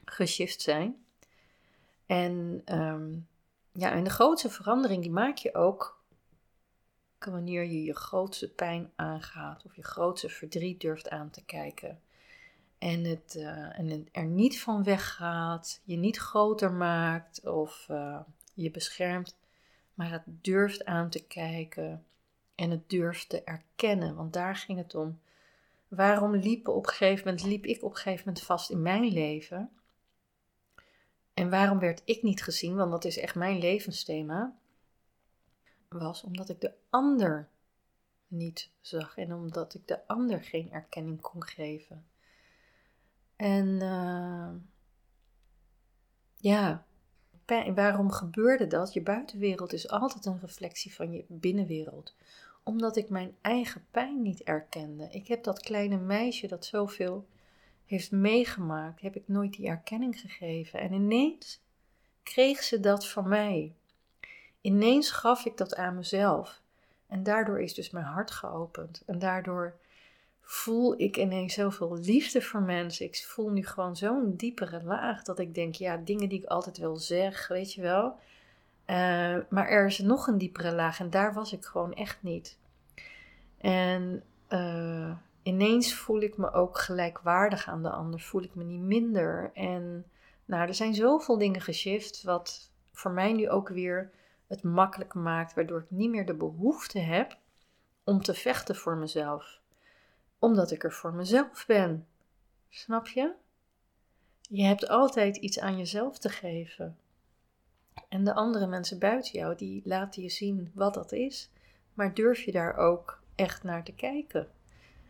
geshift 0.06 0.62
zijn. 0.62 1.03
En, 2.14 2.62
um, 2.66 3.28
ja, 3.72 3.92
en 3.92 4.04
de 4.04 4.10
grootste 4.10 4.50
verandering 4.50 5.02
die 5.02 5.12
maak 5.12 5.38
je 5.38 5.56
ook 5.56 6.02
wanneer 7.20 7.64
je 7.64 7.84
je 7.84 7.96
grootste 7.96 8.50
pijn 8.50 8.92
aangaat 8.96 9.66
of 9.66 9.76
je 9.76 9.84
grootste 9.84 10.30
verdriet 10.30 10.82
durft 10.82 11.10
aan 11.10 11.30
te 11.30 11.44
kijken 11.46 12.02
en 12.78 13.04
het, 13.04 13.36
uh, 13.38 13.80
en 13.80 13.88
het 13.88 14.10
er 14.12 14.26
niet 14.26 14.62
van 14.62 14.84
weggaat, 14.84 15.82
je 15.84 15.96
niet 15.96 16.18
groter 16.18 16.72
maakt 16.72 17.48
of 17.48 17.88
uh, 17.92 18.20
je 18.54 18.72
beschermt, 18.72 19.38
maar 19.94 20.12
het 20.12 20.24
durft 20.26 20.86
aan 20.86 21.10
te 21.10 21.28
kijken 21.28 22.06
en 22.56 22.70
het 22.70 22.90
durft 22.90 23.30
te 23.30 23.44
erkennen, 23.44 24.16
want 24.16 24.34
daar 24.34 24.56
ging 24.56 24.78
het 24.78 24.96
om. 24.96 25.20
waarom 25.88 26.36
liep, 26.36 26.68
op 26.68 26.88
gegeven 26.88 27.26
moment, 27.26 27.46
liep 27.46 27.66
ik 27.66 27.84
op 27.84 27.90
een 27.90 27.98
gegeven 27.98 28.24
moment 28.26 28.46
vast 28.46 28.70
in 28.70 28.82
mijn 28.82 29.08
leven? 29.08 29.70
En 31.34 31.50
waarom 31.50 31.80
werd 31.80 32.02
ik 32.06 32.24
niet 32.24 32.44
gezien? 32.44 32.76
Want 32.76 32.92
dat 32.92 33.06
is 33.06 33.18
echt 33.18 33.36
mijn 33.36 33.60
levensthema. 33.60 34.56
Was 35.90 36.24
omdat 36.24 36.50
ik 36.50 36.62
de 36.62 36.74
ander 36.90 37.50
niet 38.28 38.70
zag 38.82 39.18
en 39.18 39.34
omdat 39.34 39.74
ik 39.74 39.88
de 39.88 40.08
ander 40.08 40.44
geen 40.44 40.72
erkenning 40.72 41.22
kon 41.22 41.44
geven. 41.44 42.06
En 43.36 43.68
uh, 43.68 44.50
ja, 46.38 46.86
waarom 47.74 48.12
gebeurde 48.12 48.68
dat? 48.68 48.94
Je 48.94 49.02
buitenwereld 49.02 49.74
is 49.74 49.90
altijd 49.90 50.26
een 50.26 50.40
reflectie 50.40 50.94
van 50.94 51.12
je 51.12 51.26
binnenwereld. 51.28 52.16
Omdat 52.64 52.96
ik 52.96 53.10
mijn 53.10 53.36
eigen 53.42 53.86
pijn 53.92 54.22
niet 54.22 54.44
erkende. 54.44 55.08
Ik 55.10 55.28
heb 55.28 55.44
dat 55.44 55.60
kleine 55.60 55.98
meisje 55.98 56.48
dat 56.48 56.66
zoveel 56.66 57.28
heeft 57.86 58.12
meegemaakt, 58.12 59.02
heb 59.02 59.16
ik 59.16 59.28
nooit 59.28 59.54
die 59.54 59.68
erkenning 59.68 60.20
gegeven. 60.20 60.80
En 60.80 60.94
ineens 60.94 61.62
kreeg 62.24 62.64
ze 62.64 62.80
dat 62.80 63.08
van 63.08 63.28
mij. 63.28 63.74
Ineens 64.62 65.12
gaf 65.12 65.46
ik 65.46 65.58
dat 65.58 65.76
aan 65.76 65.96
mezelf. 65.96 66.62
En 67.08 67.24
daardoor 67.24 67.62
is 67.62 67.74
dus 67.74 67.90
mijn 67.90 68.06
hart 68.06 68.32
geopend. 68.32 69.04
En 69.06 69.20
daardoor 69.20 69.76
voel 70.42 71.00
ik 71.02 71.18
ineens 71.18 71.54
zoveel 71.54 71.98
liefde 71.98 72.42
voor 72.42 72.62
mensen. 72.62 73.06
Ik 73.06 73.24
voel 73.26 73.50
nu 73.50 73.66
gewoon 73.66 73.96
zo'n 73.96 74.36
diepere 74.36 74.84
laag 74.84 75.24
dat 75.24 75.40
ik 75.40 75.56
denk, 75.56 75.76
ja, 75.76 75.98
dingen 75.98 76.30
die 76.30 76.40
ik 76.42 76.46
altijd 76.46 76.78
wel 76.78 76.98
zeg, 76.98 77.48
weet 77.48 77.74
je 77.74 77.82
wel. 77.82 78.16
Eh, 78.86 79.38
maar 79.50 79.68
er 79.68 79.86
is 79.86 80.00
nog 80.00 80.28
een 80.28 80.38
diepere 80.38 80.76
laag 80.76 81.00
en 81.00 81.10
daar 81.10 81.34
was 81.34 81.54
ik 81.54 81.66
gewoon 81.66 81.94
echt 81.94 82.18
niet. 82.22 82.58
En 83.58 84.24
uh, 84.50 85.12
ineens 85.44 85.96
voel 85.96 86.22
ik 86.22 86.38
me 86.38 86.52
ook 86.52 86.78
gelijkwaardig 86.78 87.68
aan 87.68 87.84
de 87.84 87.90
ander, 87.90 88.20
voel 88.20 88.44
ik 88.44 88.56
me 88.56 88.64
niet 88.64 88.82
minder. 88.82 89.52
En 89.54 90.06
nou, 90.46 90.68
er 90.68 90.74
zijn 90.74 90.96
zoveel 90.96 91.38
dingen 91.38 91.62
geshift, 91.62 92.24
wat 92.24 92.72
voor 92.92 93.12
mij 93.12 93.34
nu 93.34 93.50
ook 93.50 93.70
weer 93.70 94.12
het 94.48 94.64
makkelijk 94.64 95.14
maakt, 95.14 95.54
waardoor 95.54 95.80
ik 95.80 95.90
niet 95.90 96.10
meer 96.10 96.26
de 96.26 96.36
behoefte 96.36 97.00
heb 97.00 97.38
om 98.04 98.22
te 98.22 98.34
vechten 98.34 98.76
voor 98.76 98.98
mezelf. 98.98 99.62
Omdat 100.40 100.72
ik 100.72 100.84
er 100.84 100.92
voor 100.92 101.14
mezelf 101.14 101.66
ben. 101.68 102.08
Snap 102.70 103.08
je? 103.08 103.34
Je 104.42 104.64
hebt 104.64 104.88
altijd 104.88 105.38
iets 105.38 105.60
aan 105.60 105.78
jezelf 105.78 106.18
te 106.18 106.30
geven. 106.30 106.98
En 108.10 108.24
de 108.24 108.34
andere 108.34 108.68
mensen 108.68 109.00
buiten 109.00 109.32
jou, 109.32 109.56
die 109.56 109.82
laten 109.86 110.22
je 110.22 110.30
zien 110.30 110.72
wat 110.74 110.94
dat 110.94 111.12
is. 111.12 111.50
Maar 111.94 112.14
durf 112.14 112.42
je 112.42 112.52
daar 112.52 112.76
ook 112.76 113.22
echt 113.36 113.64
naar 113.64 113.84
te 113.84 113.94
kijken? 113.94 114.48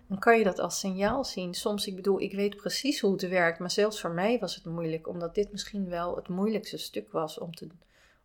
Dan 0.07 0.19
kan 0.19 0.37
je 0.37 0.43
dat 0.43 0.59
als 0.59 0.79
signaal 0.79 1.23
zien. 1.23 1.53
Soms, 1.53 1.87
ik 1.87 1.95
bedoel, 1.95 2.21
ik 2.21 2.33
weet 2.33 2.55
precies 2.55 2.99
hoe 2.99 3.11
het 3.11 3.27
werkt, 3.27 3.59
maar 3.59 3.71
zelfs 3.71 4.01
voor 4.01 4.11
mij 4.11 4.39
was 4.39 4.55
het 4.55 4.65
moeilijk, 4.65 5.07
omdat 5.07 5.35
dit 5.35 5.51
misschien 5.51 5.89
wel 5.89 6.15
het 6.15 6.27
moeilijkste 6.27 6.77
stuk 6.77 7.11
was 7.11 7.37
om, 7.37 7.55
te, 7.55 7.67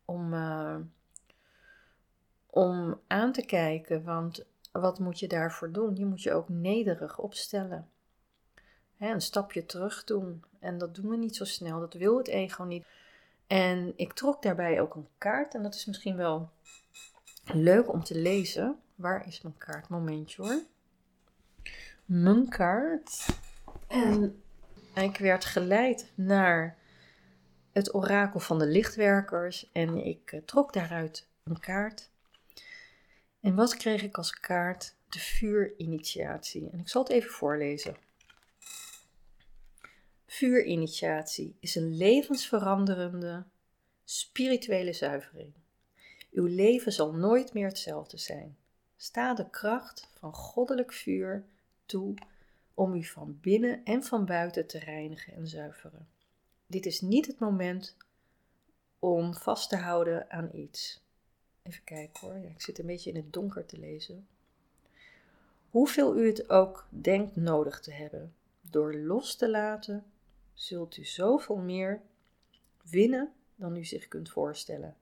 om, 0.04 0.32
uh, 0.34 0.76
om 2.46 3.00
aan 3.06 3.32
te 3.32 3.44
kijken. 3.44 4.04
Want 4.04 4.44
wat 4.72 4.98
moet 4.98 5.18
je 5.18 5.28
daarvoor 5.28 5.72
doen? 5.72 5.96
Je 5.96 6.04
moet 6.04 6.22
je 6.22 6.32
ook 6.32 6.48
nederig 6.48 7.18
opstellen. 7.18 7.88
Hè, 8.96 9.12
een 9.12 9.20
stapje 9.20 9.66
terug 9.66 10.04
doen. 10.04 10.44
En 10.58 10.78
dat 10.78 10.94
doen 10.94 11.08
we 11.08 11.16
niet 11.16 11.36
zo 11.36 11.44
snel, 11.44 11.80
dat 11.80 11.94
wil 11.94 12.18
het 12.18 12.28
ego 12.28 12.64
niet. 12.64 12.86
En 13.46 13.92
ik 13.96 14.12
trok 14.12 14.42
daarbij 14.42 14.80
ook 14.80 14.94
een 14.94 15.08
kaart, 15.18 15.54
en 15.54 15.62
dat 15.62 15.74
is 15.74 15.86
misschien 15.86 16.16
wel 16.16 16.50
leuk 17.44 17.92
om 17.92 18.04
te 18.04 18.18
lezen. 18.18 18.78
Waar 18.94 19.26
is 19.26 19.42
mijn 19.42 19.58
kaart? 19.58 19.88
Momentje 19.88 20.42
hoor 20.42 20.60
mijn 22.08 22.48
kaart. 22.48 23.26
En 23.86 24.42
ik 24.94 25.16
werd 25.16 25.44
geleid 25.44 26.12
naar 26.14 26.78
het 27.72 27.94
orakel 27.94 28.40
van 28.40 28.58
de 28.58 28.66
lichtwerkers 28.66 29.70
en 29.72 30.06
ik 30.06 30.32
eh, 30.32 30.40
trok 30.40 30.72
daaruit 30.72 31.28
een 31.44 31.60
kaart. 31.60 32.10
En 33.40 33.54
wat 33.54 33.76
kreeg 33.76 34.02
ik 34.02 34.16
als 34.16 34.40
kaart? 34.40 34.96
De 35.08 35.18
vuurinitiatie. 35.18 36.70
En 36.70 36.78
ik 36.78 36.88
zal 36.88 37.02
het 37.02 37.12
even 37.12 37.30
voorlezen. 37.30 37.96
Vuurinitiatie 40.26 41.56
is 41.60 41.74
een 41.74 41.96
levensveranderende 41.96 43.44
spirituele 44.04 44.92
zuivering. 44.92 45.54
Uw 46.30 46.46
leven 46.46 46.92
zal 46.92 47.12
nooit 47.12 47.52
meer 47.52 47.66
hetzelfde 47.66 48.18
zijn. 48.18 48.56
Sta 48.96 49.34
de 49.34 49.50
kracht 49.50 50.10
van 50.18 50.34
goddelijk 50.34 50.92
vuur 50.92 51.46
toe 51.88 52.14
om 52.74 52.94
u 52.94 53.04
van 53.04 53.38
binnen 53.40 53.84
en 53.84 54.02
van 54.02 54.24
buiten 54.24 54.66
te 54.66 54.78
reinigen 54.78 55.34
en 55.34 55.48
zuiveren. 55.48 56.08
Dit 56.66 56.86
is 56.86 57.00
niet 57.00 57.26
het 57.26 57.38
moment 57.38 57.96
om 58.98 59.34
vast 59.34 59.68
te 59.68 59.76
houden 59.76 60.30
aan 60.30 60.50
iets. 60.52 61.02
Even 61.62 61.84
kijken 61.84 62.20
hoor, 62.20 62.38
ja, 62.38 62.48
ik 62.48 62.62
zit 62.62 62.78
een 62.78 62.86
beetje 62.86 63.10
in 63.10 63.16
het 63.16 63.32
donker 63.32 63.66
te 63.66 63.78
lezen. 63.78 64.28
Hoeveel 65.70 66.16
u 66.16 66.26
het 66.26 66.50
ook 66.50 66.86
denkt 66.90 67.36
nodig 67.36 67.80
te 67.80 67.92
hebben, 67.92 68.34
door 68.60 68.94
los 68.94 69.36
te 69.36 69.50
laten, 69.50 70.04
zult 70.54 70.96
u 70.96 71.04
zoveel 71.04 71.56
meer 71.56 72.02
winnen 72.82 73.32
dan 73.54 73.76
u 73.76 73.84
zich 73.84 74.08
kunt 74.08 74.30
voorstellen. 74.30 74.96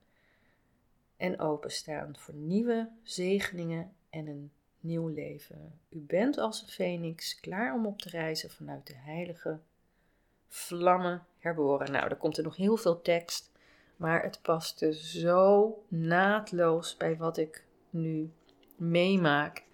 En 1.17 1.39
openstaan 1.39 2.17
voor 2.17 2.33
nieuwe 2.33 2.89
zegeningen 3.03 3.93
en 4.09 4.27
een 4.27 4.51
nieuw 4.79 5.07
leven. 5.07 5.79
U 5.89 5.99
bent 5.99 6.37
als 6.37 6.61
een 6.61 6.67
feniks 6.67 7.39
klaar 7.39 7.73
om 7.73 7.85
op 7.85 8.01
te 8.01 8.09
reizen 8.09 8.49
vanuit 8.49 8.87
de 8.87 8.95
heilige 8.95 9.59
vlammen 10.47 11.25
herboren. 11.39 11.91
Nou, 11.91 12.07
er 12.09 12.15
komt 12.15 12.37
er 12.37 12.43
nog 12.43 12.55
heel 12.55 12.77
veel 12.77 13.01
tekst, 13.01 13.51
maar 13.95 14.23
het 14.23 14.41
paste 14.41 14.93
zo 14.93 15.83
naadloos 15.87 16.97
bij 16.97 17.17
wat 17.17 17.37
ik 17.37 17.63
nu 17.89 18.31
meemaak. 18.75 19.65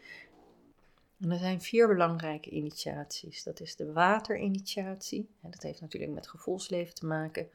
En 1.19 1.31
er 1.31 1.37
zijn 1.37 1.61
vier 1.61 1.87
belangrijke 1.87 2.49
initiaties. 2.49 3.43
Dat 3.43 3.59
is 3.59 3.75
de 3.75 3.91
waterinitiatie. 3.91 5.29
En 5.41 5.51
dat 5.51 5.61
heeft 5.61 5.81
natuurlijk 5.81 6.11
met 6.11 6.27
gevoelsleven 6.27 6.95
te 6.95 7.05
maken. 7.05 7.47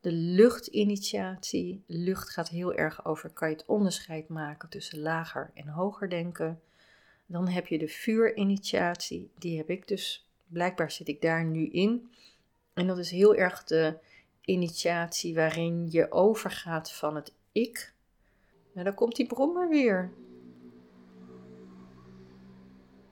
De 0.00 0.12
luchtinitiatie. 0.12 1.82
Lucht 1.86 2.30
gaat 2.30 2.48
heel 2.48 2.74
erg 2.74 3.04
over, 3.04 3.30
kan 3.30 3.48
je 3.48 3.54
het 3.54 3.66
onderscheid 3.66 4.28
maken 4.28 4.68
tussen 4.68 4.98
lager 4.98 5.50
en 5.54 5.68
hoger 5.68 6.08
denken. 6.08 6.60
Dan 7.30 7.48
heb 7.48 7.66
je 7.66 7.78
de 7.78 7.88
vuurinitiatie, 7.88 9.30
die 9.38 9.56
heb 9.56 9.70
ik 9.70 9.88
dus, 9.88 10.28
blijkbaar 10.46 10.90
zit 10.90 11.08
ik 11.08 11.20
daar 11.20 11.44
nu 11.44 11.66
in. 11.66 12.10
En 12.74 12.86
dat 12.86 12.98
is 12.98 13.10
heel 13.10 13.34
erg 13.34 13.64
de 13.64 13.98
initiatie 14.44 15.34
waarin 15.34 15.90
je 15.90 16.12
overgaat 16.12 16.92
van 16.92 17.14
het 17.14 17.32
ik. 17.52 17.92
Nou, 18.72 18.84
dan 18.84 18.94
komt 18.94 19.16
die 19.16 19.26
brommer 19.26 19.68
weer. 19.68 20.12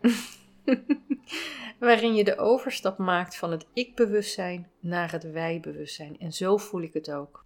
waarin 1.78 2.14
je 2.14 2.24
de 2.24 2.38
overstap 2.38 2.98
maakt 2.98 3.36
van 3.36 3.50
het 3.50 3.66
ik-bewustzijn 3.72 4.70
naar 4.80 5.12
het 5.12 5.30
wij-bewustzijn. 5.30 6.18
En 6.18 6.32
zo 6.32 6.56
voel 6.56 6.82
ik 6.82 6.92
het 6.92 7.10
ook. 7.10 7.44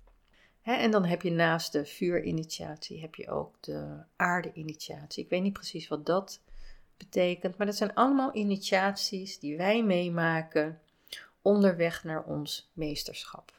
en 0.62 0.90
dan 0.90 1.04
heb 1.04 1.22
je 1.22 1.30
naast 1.30 1.72
de 1.72 1.86
vuurinitiatie 1.86 3.00
heb 3.00 3.14
je 3.14 3.30
ook 3.30 3.54
de 3.60 4.02
aarde-initiatie. 4.16 5.24
Ik 5.24 5.30
weet 5.30 5.42
niet 5.42 5.52
precies 5.52 5.88
wat 5.88 6.06
dat 6.06 6.40
betekent. 7.00 7.56
Maar 7.56 7.66
dat 7.66 7.76
zijn 7.76 7.94
allemaal 7.94 8.34
initiaties 8.34 9.38
die 9.38 9.56
wij 9.56 9.84
meemaken 9.84 10.80
onderweg 11.42 12.04
naar 12.04 12.24
ons 12.24 12.70
meesterschap. 12.72 13.52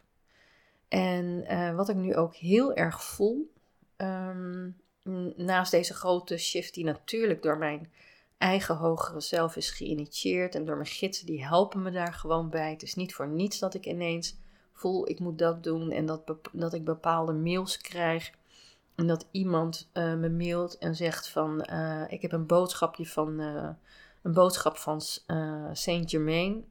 En 0.87 1.25
uh, 1.25 1.75
wat 1.75 1.89
ik 1.89 1.95
nu 1.95 2.15
ook 2.15 2.35
heel 2.35 2.73
erg 2.73 3.03
voel, 3.03 3.51
um, 3.97 4.77
naast 5.35 5.71
deze 5.71 5.93
grote 5.93 6.37
shift 6.37 6.73
die 6.73 6.83
natuurlijk 6.83 7.41
door 7.41 7.57
mijn 7.57 7.91
eigen 8.37 8.75
hogere 8.75 9.21
zelf 9.21 9.55
is 9.55 9.69
geïnitieerd 9.69 10.55
en 10.55 10.65
door 10.65 10.75
mijn 10.75 10.87
gidsen, 10.87 11.25
die 11.25 11.45
helpen 11.45 11.81
me 11.81 11.91
daar 11.91 12.13
gewoon 12.13 12.49
bij. 12.49 12.71
Het 12.71 12.83
is 12.83 12.95
niet 12.95 13.13
voor 13.13 13.27
niets 13.27 13.59
dat 13.59 13.73
ik 13.73 13.85
ineens 13.85 14.37
voel, 14.73 15.09
ik 15.09 15.19
moet 15.19 15.37
dat 15.37 15.63
doen 15.63 15.91
en 15.91 16.05
dat, 16.05 16.21
dat 16.51 16.73
ik 16.73 16.83
bepaalde 16.83 17.33
mails 17.33 17.77
krijg 17.77 18.31
en 19.01 19.07
dat 19.07 19.27
iemand 19.31 19.89
uh, 19.93 20.13
me 20.13 20.29
mailt 20.29 20.77
en 20.77 20.95
zegt 20.95 21.29
van 21.29 21.67
uh, 21.71 22.03
ik 22.07 22.21
heb 22.21 22.31
een 22.31 22.45
boodschapje 22.45 23.05
van 23.05 23.39
uh, 23.39 23.69
een 24.21 24.33
boodschap 24.33 24.77
van 24.77 25.01
Saint 25.71 26.09
Germain. 26.09 26.65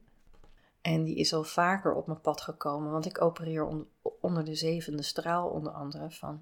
En 0.81 1.03
die 1.03 1.15
is 1.15 1.33
al 1.33 1.43
vaker 1.43 1.93
op 1.93 2.07
mijn 2.07 2.21
pad 2.21 2.41
gekomen, 2.41 2.91
want 2.91 3.05
ik 3.05 3.21
opereer 3.21 3.65
on 3.65 3.87
onder 4.21 4.45
de 4.45 4.55
zevende 4.55 5.03
straal, 5.03 5.49
onder 5.49 5.71
andere 5.71 6.11
van 6.11 6.41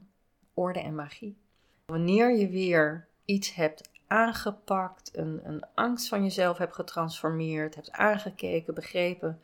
orde 0.54 0.80
en 0.80 0.96
magie. 0.96 1.38
Wanneer 1.86 2.38
je 2.38 2.50
weer 2.50 3.08
iets 3.26 3.54
hebt 3.54 3.90
aangepakt, 4.08 5.18
een, 5.18 5.40
een 5.44 5.66
angst 5.76 6.08
van 6.08 6.24
jezelf 6.24 6.58
hebt 6.58 6.76
getransformeerd, 6.76 7.76
hebt 7.76 7.92
aangekeken, 7.92 8.74
begrepen, 8.74 9.40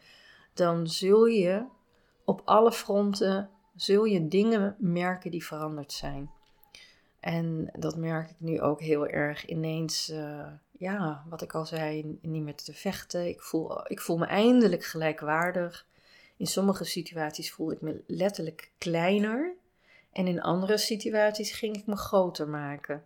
dan 0.53 0.87
zul 0.87 1.25
je 1.25 1.65
op 2.23 2.41
alle 2.43 2.71
fronten 2.71 3.49
zul 3.75 4.03
je 4.03 4.27
dingen 4.27 4.75
merken 4.79 5.31
die 5.31 5.45
veranderd 5.45 5.91
zijn. 5.91 6.29
En 7.25 7.69
dat 7.73 7.95
merk 7.95 8.29
ik 8.29 8.35
nu 8.37 8.61
ook 8.61 8.81
heel 8.81 9.07
erg. 9.07 9.45
Ineens, 9.45 10.09
uh, 10.09 10.47
ja, 10.71 11.25
wat 11.29 11.41
ik 11.41 11.53
al 11.53 11.65
zei, 11.65 12.17
niet 12.21 12.43
meer 12.43 12.55
te 12.55 12.73
vechten. 12.73 13.27
Ik 13.27 13.41
voel, 13.41 13.91
ik 13.91 14.01
voel 14.01 14.17
me 14.17 14.25
eindelijk 14.25 14.83
gelijkwaardig. 14.83 15.87
In 16.37 16.45
sommige 16.45 16.83
situaties 16.83 17.53
voel 17.53 17.71
ik 17.71 17.81
me 17.81 18.03
letterlijk 18.07 18.71
kleiner. 18.77 19.53
En 20.11 20.27
in 20.27 20.41
andere 20.41 20.77
situaties 20.77 21.51
ging 21.51 21.75
ik 21.75 21.85
me 21.85 21.95
groter 21.95 22.47
maken. 22.47 23.03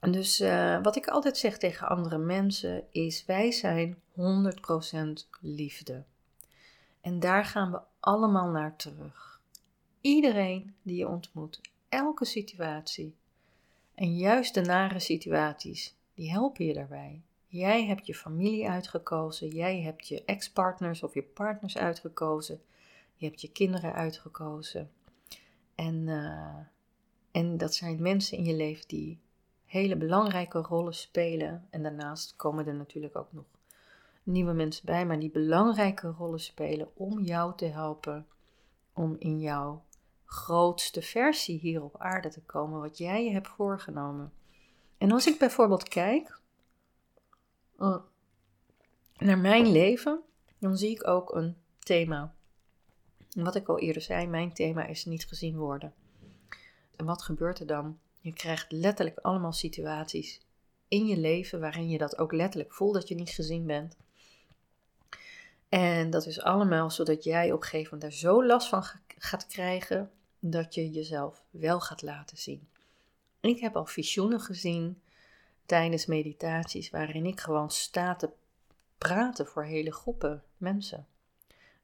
Dus 0.00 0.40
uh, 0.40 0.82
wat 0.82 0.96
ik 0.96 1.06
altijd 1.06 1.36
zeg 1.36 1.58
tegen 1.58 1.88
andere 1.88 2.18
mensen 2.18 2.84
is: 2.90 3.24
wij 3.24 3.52
zijn 3.52 3.98
100% 4.16 4.22
liefde. 5.40 6.04
En 7.00 7.20
daar 7.20 7.44
gaan 7.44 7.70
we 7.70 7.80
allemaal 8.00 8.48
naar 8.48 8.76
terug. 8.76 9.40
Iedereen 10.00 10.74
die 10.82 10.96
je 10.96 11.08
ontmoet, 11.08 11.60
elke 11.92 12.24
situatie. 12.24 13.16
En 13.94 14.16
juist 14.16 14.54
de 14.54 14.60
nare 14.60 14.98
situaties, 14.98 15.96
die 16.14 16.30
helpen 16.30 16.64
je 16.64 16.72
daarbij. 16.72 17.22
Jij 17.46 17.86
hebt 17.86 18.06
je 18.06 18.14
familie 18.14 18.68
uitgekozen, 18.68 19.48
jij 19.48 19.80
hebt 19.80 20.08
je 20.08 20.24
ex-partners 20.24 21.02
of 21.02 21.14
je 21.14 21.22
partners 21.22 21.76
uitgekozen, 21.76 22.60
je 23.14 23.26
hebt 23.26 23.40
je 23.40 23.52
kinderen 23.52 23.94
uitgekozen. 23.94 24.90
En, 25.74 26.06
uh, 26.06 26.56
en 27.30 27.58
dat 27.58 27.74
zijn 27.74 28.02
mensen 28.02 28.38
in 28.38 28.44
je 28.44 28.54
leven 28.54 28.88
die 28.88 29.20
hele 29.64 29.96
belangrijke 29.96 30.58
rollen 30.58 30.94
spelen. 30.94 31.66
En 31.70 31.82
daarnaast 31.82 32.36
komen 32.36 32.66
er 32.66 32.74
natuurlijk 32.74 33.16
ook 33.16 33.32
nog 33.32 33.44
nieuwe 34.22 34.52
mensen 34.52 34.86
bij, 34.86 35.06
maar 35.06 35.18
die 35.18 35.30
belangrijke 35.30 36.08
rollen 36.08 36.40
spelen 36.40 36.88
om 36.94 37.20
jou 37.20 37.56
te 37.56 37.66
helpen 37.66 38.26
om 38.92 39.16
in 39.18 39.40
jouw 39.40 39.82
grootste 40.32 41.02
versie 41.02 41.58
hier 41.58 41.82
op 41.82 41.98
aarde 41.98 42.28
te 42.28 42.40
komen, 42.40 42.80
wat 42.80 42.98
jij 42.98 43.24
je 43.24 43.30
hebt 43.30 43.48
voorgenomen. 43.48 44.32
En 44.98 45.12
als 45.12 45.26
ik 45.26 45.38
bijvoorbeeld 45.38 45.88
kijk 45.88 46.40
uh, 47.78 47.96
naar 49.16 49.38
mijn 49.38 49.72
leven, 49.72 50.20
dan 50.58 50.76
zie 50.76 50.90
ik 50.90 51.06
ook 51.06 51.34
een 51.34 51.56
thema. 51.78 52.34
wat 53.34 53.54
ik 53.54 53.68
al 53.68 53.78
eerder 53.78 54.02
zei, 54.02 54.26
mijn 54.26 54.52
thema 54.52 54.86
is 54.86 55.04
niet 55.04 55.26
gezien 55.26 55.56
worden. 55.56 55.94
En 56.96 57.04
wat 57.04 57.22
gebeurt 57.22 57.58
er 57.58 57.66
dan? 57.66 57.98
Je 58.20 58.32
krijgt 58.32 58.72
letterlijk 58.72 59.18
allemaal 59.18 59.52
situaties 59.52 60.40
in 60.88 61.06
je 61.06 61.16
leven 61.16 61.60
waarin 61.60 61.88
je 61.88 61.98
dat 61.98 62.18
ook 62.18 62.32
letterlijk 62.32 62.72
voelt 62.72 62.94
dat 62.94 63.08
je 63.08 63.14
niet 63.14 63.30
gezien 63.30 63.66
bent. 63.66 63.96
En 65.68 66.10
dat 66.10 66.26
is 66.26 66.40
allemaal 66.40 66.90
zodat 66.90 67.24
jij 67.24 67.52
op 67.52 67.60
een 67.60 67.68
gegeven 67.68 67.94
moment 67.94 68.10
daar 68.10 68.20
zo 68.20 68.46
last 68.46 68.68
van 68.68 68.84
gaat 69.18 69.46
krijgen 69.46 70.10
dat 70.44 70.74
je 70.74 70.90
jezelf 70.90 71.44
wel 71.50 71.80
gaat 71.80 72.02
laten 72.02 72.36
zien. 72.36 72.68
Ik 73.40 73.60
heb 73.60 73.76
al 73.76 73.86
visioenen 73.86 74.40
gezien 74.40 75.02
tijdens 75.66 76.06
meditaties 76.06 76.90
waarin 76.90 77.26
ik 77.26 77.40
gewoon 77.40 77.70
sta 77.70 78.14
te 78.14 78.30
praten 78.98 79.46
voor 79.46 79.64
hele 79.64 79.92
groepen 79.92 80.42
mensen. 80.56 81.06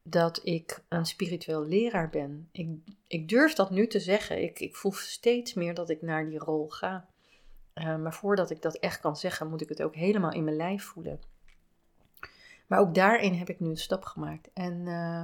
Dat 0.03 0.41
ik 0.45 0.83
een 0.89 1.07
spiritueel 1.07 1.65
leraar 1.65 2.11
ben. 2.11 2.49
Ik, 2.53 2.69
ik 3.07 3.29
durf 3.29 3.55
dat 3.55 3.71
nu 3.71 3.87
te 3.87 4.01
zeggen. 4.01 4.43
Ik, 4.43 4.61
ik 4.61 4.77
voel 4.77 4.93
steeds 4.93 5.55
meer 5.55 5.75
dat 5.75 5.91
ik 5.91 6.03
naar 6.03 6.29
die 6.29 6.39
rol 6.39 6.69
ga. 6.69 7.09
Uh, 7.75 7.97
maar 7.97 8.15
voordat 8.15 8.51
ik 8.51 8.63
dat 8.63 8.77
echt 8.77 9.01
kan 9.01 9.17
zeggen, 9.17 9.49
moet 9.49 9.61
ik 9.61 9.69
het 9.69 9.83
ook 9.83 9.95
helemaal 9.95 10.33
in 10.33 10.45
mijn 10.45 10.57
lijf 10.57 10.85
voelen. 10.85 11.21
Maar 12.67 12.79
ook 12.79 12.95
daarin 12.95 13.35
heb 13.35 13.49
ik 13.49 13.61
nu 13.61 13.69
een 13.69 13.77
stap 13.77 14.05
gemaakt. 14.05 14.49
En 14.53 14.87
uh, 14.87 15.23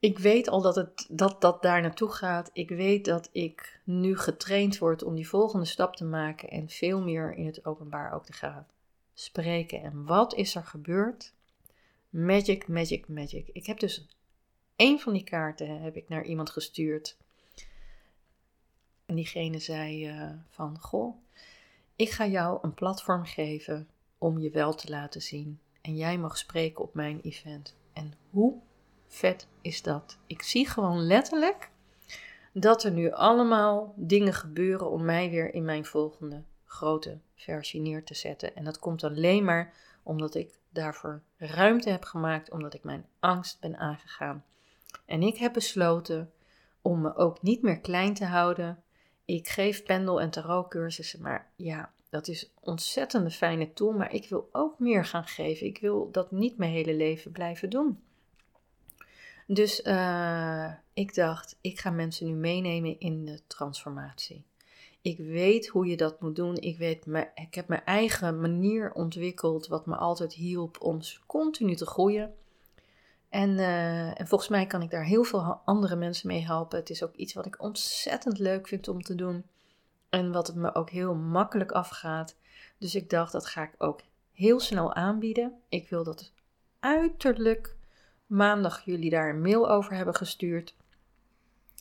ik 0.00 0.18
weet 0.18 0.48
al 0.48 0.62
dat, 0.62 0.74
het, 0.74 1.06
dat 1.10 1.40
dat 1.40 1.62
daar 1.62 1.80
naartoe 1.80 2.10
gaat. 2.10 2.50
Ik 2.52 2.68
weet 2.68 3.04
dat 3.04 3.28
ik 3.32 3.80
nu 3.84 4.18
getraind 4.18 4.78
word 4.78 5.02
om 5.02 5.14
die 5.14 5.28
volgende 5.28 5.66
stap 5.66 5.96
te 5.96 6.04
maken 6.04 6.50
en 6.50 6.68
veel 6.68 7.02
meer 7.02 7.34
in 7.34 7.46
het 7.46 7.64
openbaar 7.64 8.12
ook 8.12 8.24
te 8.24 8.32
gaan 8.32 8.66
spreken. 9.14 9.82
En 9.82 10.04
wat 10.04 10.34
is 10.34 10.54
er 10.54 10.64
gebeurd? 10.64 11.32
Magic, 12.10 12.68
magic, 12.68 13.08
magic. 13.08 13.48
Ik 13.52 13.66
heb 13.66 13.78
dus 13.78 14.08
één 14.76 14.98
van 14.98 15.12
die 15.12 15.24
kaarten 15.24 15.80
heb 15.80 15.96
ik 15.96 16.08
naar 16.08 16.24
iemand 16.24 16.50
gestuurd. 16.50 17.16
En 19.06 19.14
diegene 19.14 19.58
zei 19.58 20.08
uh, 20.08 20.30
van, 20.48 20.78
goh, 20.78 21.16
ik 21.96 22.10
ga 22.10 22.26
jou 22.26 22.58
een 22.62 22.74
platform 22.74 23.24
geven 23.24 23.88
om 24.18 24.38
je 24.38 24.50
wel 24.50 24.74
te 24.74 24.90
laten 24.90 25.22
zien. 25.22 25.60
En 25.80 25.96
jij 25.96 26.18
mag 26.18 26.38
spreken 26.38 26.84
op 26.84 26.94
mijn 26.94 27.20
event. 27.20 27.74
En 27.92 28.14
hoe 28.30 28.60
vet 29.08 29.46
is 29.60 29.82
dat? 29.82 30.18
Ik 30.26 30.42
zie 30.42 30.68
gewoon 30.68 31.06
letterlijk 31.06 31.70
dat 32.52 32.84
er 32.84 32.90
nu 32.90 33.12
allemaal 33.12 33.94
dingen 33.96 34.32
gebeuren 34.32 34.90
om 34.90 35.04
mij 35.04 35.30
weer 35.30 35.54
in 35.54 35.64
mijn 35.64 35.84
volgende 35.84 36.42
grote 36.64 37.18
versie 37.34 37.80
neer 37.80 38.04
te 38.04 38.14
zetten. 38.14 38.56
En 38.56 38.64
dat 38.64 38.78
komt 38.78 39.04
alleen 39.04 39.44
maar 39.44 39.74
omdat 40.02 40.34
ik 40.34 40.58
daarvoor 40.70 41.22
ruimte 41.36 41.90
heb 41.90 42.04
gemaakt, 42.04 42.50
omdat 42.50 42.74
ik 42.74 42.84
mijn 42.84 43.06
angst 43.20 43.60
ben 43.60 43.76
aangegaan. 43.76 44.44
En 45.04 45.22
ik 45.22 45.36
heb 45.36 45.52
besloten 45.52 46.32
om 46.82 47.00
me 47.00 47.16
ook 47.16 47.42
niet 47.42 47.62
meer 47.62 47.80
klein 47.80 48.14
te 48.14 48.24
houden. 48.24 48.82
Ik 49.24 49.48
geef 49.48 49.84
pendel- 49.84 50.20
en 50.20 50.30
tarotcursussen, 50.30 51.22
maar 51.22 51.50
ja, 51.56 51.92
dat 52.08 52.28
is 52.28 52.42
een 52.42 52.50
ontzettende 52.60 53.30
fijne 53.30 53.72
tool, 53.72 53.92
maar 53.92 54.12
ik 54.12 54.28
wil 54.28 54.48
ook 54.52 54.78
meer 54.78 55.04
gaan 55.04 55.26
geven. 55.26 55.66
Ik 55.66 55.78
wil 55.78 56.10
dat 56.10 56.30
niet 56.30 56.58
mijn 56.58 56.70
hele 56.70 56.94
leven 56.94 57.32
blijven 57.32 57.70
doen. 57.70 58.02
Dus 59.50 59.80
uh, 59.84 60.72
ik 60.92 61.14
dacht, 61.14 61.58
ik 61.60 61.80
ga 61.80 61.90
mensen 61.90 62.26
nu 62.26 62.32
meenemen 62.32 63.00
in 63.00 63.24
de 63.24 63.40
transformatie. 63.46 64.44
Ik 65.00 65.18
weet 65.18 65.68
hoe 65.68 65.86
je 65.86 65.96
dat 65.96 66.20
moet 66.20 66.36
doen. 66.36 66.56
Ik, 66.56 66.78
weet, 66.78 67.06
ik 67.34 67.54
heb 67.54 67.68
mijn 67.68 67.84
eigen 67.84 68.40
manier 68.40 68.92
ontwikkeld, 68.92 69.66
wat 69.66 69.86
me 69.86 69.96
altijd 69.96 70.32
hielp 70.32 70.80
om 70.80 71.00
continu 71.26 71.74
te 71.74 71.86
groeien. 71.86 72.34
En, 73.28 73.50
uh, 73.50 74.20
en 74.20 74.28
volgens 74.28 74.50
mij 74.50 74.66
kan 74.66 74.82
ik 74.82 74.90
daar 74.90 75.04
heel 75.04 75.24
veel 75.24 75.60
andere 75.64 75.96
mensen 75.96 76.28
mee 76.28 76.44
helpen. 76.44 76.78
Het 76.78 76.90
is 76.90 77.02
ook 77.02 77.14
iets 77.14 77.34
wat 77.34 77.46
ik 77.46 77.62
ontzettend 77.62 78.38
leuk 78.38 78.68
vind 78.68 78.88
om 78.88 79.02
te 79.02 79.14
doen. 79.14 79.44
En 80.08 80.32
wat 80.32 80.46
het 80.46 80.56
me 80.56 80.74
ook 80.74 80.90
heel 80.90 81.14
makkelijk 81.14 81.72
afgaat. 81.72 82.36
Dus 82.78 82.94
ik 82.94 83.10
dacht, 83.10 83.32
dat 83.32 83.46
ga 83.46 83.62
ik 83.62 83.74
ook 83.78 84.00
heel 84.32 84.60
snel 84.60 84.94
aanbieden. 84.94 85.52
Ik 85.68 85.88
wil 85.88 86.04
dat 86.04 86.32
uiterlijk 86.80 87.76
maandag 88.28 88.84
jullie 88.84 89.10
daar 89.10 89.30
een 89.30 89.40
mail 89.40 89.70
over 89.70 89.94
hebben 89.94 90.14
gestuurd. 90.14 90.74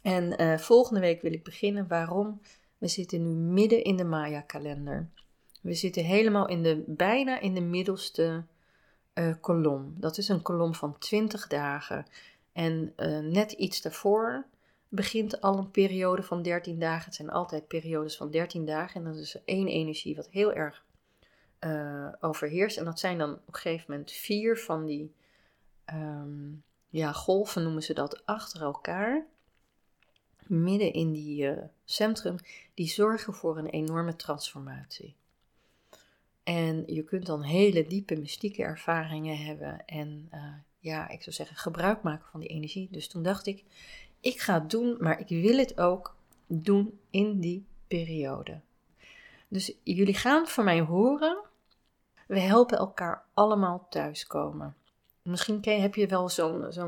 En 0.02 0.42
uh, 0.42 0.58
volgende 0.58 1.00
week 1.00 1.22
wil 1.22 1.34
ik 1.34 1.44
beginnen. 1.44 1.88
Waarom? 1.88 2.42
We 2.78 2.88
zitten 2.88 3.24
nu 3.24 3.30
midden 3.30 3.84
in 3.84 3.98
de 3.98 4.04
Maya-kalender. 4.04 5.08
We 5.62 5.74
zitten 5.74 6.04
helemaal 6.04 6.48
in 6.48 6.64
de, 6.64 6.84
bijna 6.88 7.40
in 7.40 7.54
de 7.54 7.62
middelste 7.62 8.44
uh, 9.14 9.34
kolom. 9.42 9.96
Dat 9.98 10.18
is 10.18 10.30
een 10.30 10.42
kolom 10.42 10.76
van 10.76 10.98
20 10.98 11.48
dagen. 11.48 12.06
En 12.52 12.94
uh, 12.98 13.20
net 13.20 13.52
iets 13.52 13.82
daarvoor 13.82 14.46
begint 14.90 15.42
al 15.42 15.58
een 15.58 15.72
periode 15.72 16.24
van 16.24 16.42
13 16.42 16.80
dagen. 16.80 17.06
Het 17.06 17.16
zijn 17.16 17.30
altijd 17.30 17.68
periodes 17.68 18.18
van 18.18 18.32
13 18.32 18.66
dagen. 18.66 19.06
En 19.06 19.12
dat 19.12 19.22
is 19.22 19.38
één 19.46 19.68
energie 19.68 20.16
wat 20.16 20.30
heel 20.32 20.54
erg 20.54 20.86
overheerst. 22.20 22.78
En 22.78 22.86
dat 22.86 23.00
zijn 23.00 23.18
dan 23.18 23.34
op 23.34 23.48
een 23.48 23.56
gegeven 23.56 23.86
moment 23.88 24.12
vier 24.12 24.58
van 24.58 24.86
die 24.86 25.12
um, 25.94 26.64
ja, 26.90 27.12
golven, 27.12 27.64
noemen 27.64 27.84
ze 27.84 27.94
dat, 27.94 28.26
achter 28.26 28.62
elkaar. 28.62 29.26
Midden 30.48 30.94
in 30.94 31.12
die 31.12 31.44
uh, 31.44 31.64
centrum, 31.86 32.36
die 32.74 32.88
zorgen 32.88 33.34
voor 33.34 33.58
een 33.58 33.70
enorme 33.70 34.16
transformatie. 34.16 35.16
En 36.44 36.84
je 36.86 37.04
kunt 37.04 37.26
dan 37.26 37.42
hele 37.42 37.88
diepe 37.88 38.16
mystieke 38.16 38.64
ervaringen 38.64 39.38
hebben 39.38 39.86
en 39.86 40.30
uh, 40.34 40.54
ja, 40.80 41.10
ik 41.10 41.24
zou 41.24 41.36
zeggen 41.36 41.58
gebruik 41.58 42.02
maken 42.02 42.28
van 42.32 42.40
die 42.40 42.50
energie. 42.50 42.88
Dus 42.92 43.08
toen 43.08 43.24
dacht 43.24 43.46
ik, 43.46 43.64
ik 44.20 44.40
ga 44.40 44.54
het 44.54 44.70
doen, 44.70 44.98
maar 45.00 45.20
ik 45.20 45.28
wil 45.28 45.58
het 45.58 45.80
ook 45.80 46.16
doen 46.48 47.00
in 47.10 47.40
die 47.40 47.66
periode. 47.88 48.60
Dus 49.48 49.74
jullie 49.84 50.14
gaan 50.14 50.48
van 50.48 50.64
mij 50.64 50.82
horen. 50.82 51.38
We 52.28 52.40
helpen 52.40 52.78
elkaar 52.78 53.24
allemaal 53.34 53.88
thuiskomen. 53.90 54.76
Misschien 55.28 55.62
heb 55.64 55.96
je 55.96 56.08
wel 56.08 56.30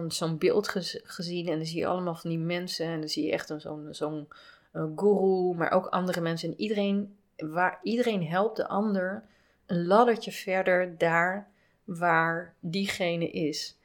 zo'n 0.08 0.38
beeld 0.38 0.67
gezien 1.04 1.47
en 1.47 1.58
dan 1.58 1.65
zie 1.65 1.80
je 1.80 1.88
allemaal 1.88 2.15
van 2.15 2.30
die 2.30 2.39
mensen 2.39 2.86
en 2.86 2.99
dan 2.99 3.10
zie 3.10 3.25
je 3.25 3.32
echt 3.32 3.54
zo'n 3.58 3.88
zo'n 3.91 4.28
uh, 4.73 4.84
guru, 4.95 5.56
maar 5.56 5.71
ook 5.71 5.86
andere 5.86 6.21
mensen. 6.21 6.49
En 6.49 6.60
iedereen, 6.60 7.15
waar, 7.38 7.80
iedereen 7.84 8.28
helpt 8.28 8.58
de 8.58 8.67
ander 8.67 9.23
een 9.65 9.86
laddertje 9.86 10.32
verder 10.32 10.97
daar 10.97 11.47
waar 11.84 12.54
diegene 12.60 13.30
is. 13.30 13.78